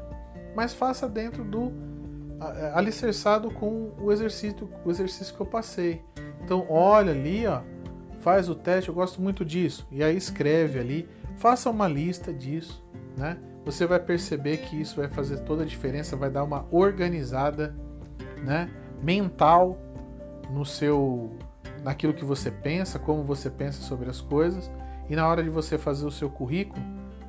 mas 0.53 0.73
faça 0.73 1.07
dentro 1.07 1.43
do 1.43 1.71
alicerçado 2.73 3.49
com 3.49 3.93
o 3.99 4.11
exercício, 4.11 4.69
o 4.85 4.91
exercício 4.91 5.33
que 5.33 5.41
eu 5.41 5.45
passei. 5.45 6.03
Então 6.43 6.67
olha 6.69 7.11
ali, 7.11 7.47
ó, 7.47 7.61
faz 8.19 8.49
o 8.49 8.53
teste, 8.53 8.89
eu 8.89 8.95
gosto 8.95 9.21
muito 9.21 9.43
disso, 9.43 9.87
e 9.89 10.03
aí 10.03 10.15
escreve 10.15 10.77
ali, 10.77 11.09
faça 11.37 11.69
uma 11.69 11.87
lista 11.87 12.31
disso, 12.33 12.85
né? 13.17 13.37
Você 13.67 13.85
vai 13.85 13.99
perceber 13.99 14.59
que 14.59 14.79
isso 14.79 14.95
vai 14.95 15.09
fazer 15.09 15.39
toda 15.39 15.63
a 15.63 15.65
diferença, 15.65 16.15
vai 16.15 16.29
dar 16.29 16.41
uma 16.45 16.65
organizada, 16.71 17.75
né, 18.41 18.69
mental 19.03 19.77
no 20.49 20.65
seu 20.65 21.35
naquilo 21.83 22.13
que 22.13 22.23
você 22.23 22.49
pensa, 22.49 22.97
como 22.97 23.25
você 23.25 23.49
pensa 23.49 23.81
sobre 23.81 24.09
as 24.09 24.21
coisas 24.21 24.71
e 25.09 25.17
na 25.17 25.27
hora 25.27 25.43
de 25.43 25.49
você 25.49 25.77
fazer 25.77 26.05
o 26.05 26.11
seu 26.11 26.29
currículo, 26.29 26.81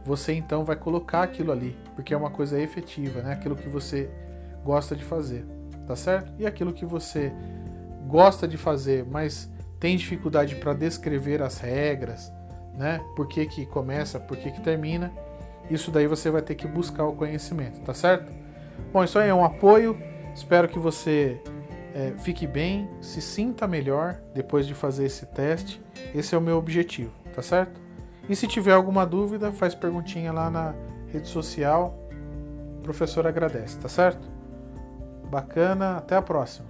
você 0.05 0.33
então 0.33 0.64
vai 0.64 0.77
colocar 0.77 1.24
aquilo 1.24 1.51
ali, 1.51 1.77
porque 1.96 2.14
é 2.14 2.16
uma 2.16 2.31
coisa 2.31 2.61
efetiva, 2.61 3.20
né? 3.20 3.33
Aquilo 3.33 3.57
que 3.57 3.68
você 3.68 4.09
gosta 4.64 4.94
de 4.94 5.03
fazer, 5.03 5.44
tá 5.88 5.96
certo? 5.96 6.33
E 6.38 6.46
aquilo 6.46 6.72
que 6.72 6.87
você 6.87 7.33
gosta 8.07 8.46
de 8.46 8.57
fazer, 8.57 9.05
mas 9.05 9.51
tem 9.81 9.96
dificuldade 9.96 10.55
para 10.55 10.72
descrever 10.72 11.42
as 11.42 11.59
regras, 11.59 12.33
né? 12.74 13.01
Por 13.16 13.27
que, 13.27 13.44
que 13.44 13.66
começa, 13.66 14.20
por 14.20 14.37
que, 14.37 14.53
que 14.53 14.61
termina. 14.61 15.12
Isso 15.70 15.90
daí 15.90 16.07
você 16.07 16.31
vai 16.31 16.42
ter 16.42 16.54
que 16.54 16.66
buscar 16.66 17.04
o 17.04 17.12
conhecimento, 17.12 17.81
tá 17.81 17.94
certo? 17.94 18.33
Bom, 18.92 19.04
isso 19.04 19.18
aí 19.18 19.28
é 19.28 19.35
um 19.35 19.44
apoio. 19.44 19.98
Espero 20.35 20.68
que 20.68 20.78
você 20.78 21.40
é, 21.94 22.12
fique 22.18 22.46
bem, 22.46 22.88
se 23.00 23.20
sinta 23.20 23.66
melhor 23.66 24.20
depois 24.35 24.66
de 24.66 24.74
fazer 24.74 25.07
esse 25.07 25.26
teste. 25.26 25.83
Esse 26.14 26.35
é 26.35 26.38
o 26.38 26.40
meu 26.40 26.57
objetivo 26.57 27.18
tá 27.38 27.42
certo? 27.42 27.81
E 28.28 28.35
se 28.35 28.48
tiver 28.48 28.72
alguma 28.72 29.07
dúvida, 29.07 29.52
faz 29.52 29.72
perguntinha 29.72 30.33
lá 30.33 30.50
na 30.50 30.74
rede 31.07 31.28
social. 31.28 31.96
O 32.81 32.83
professor 32.83 33.28
agradece, 33.28 33.78
tá 33.78 33.88
certo? 33.88 34.28
Bacana, 35.31 35.98
até 35.98 36.16
a 36.16 36.22
próxima. 36.22 36.68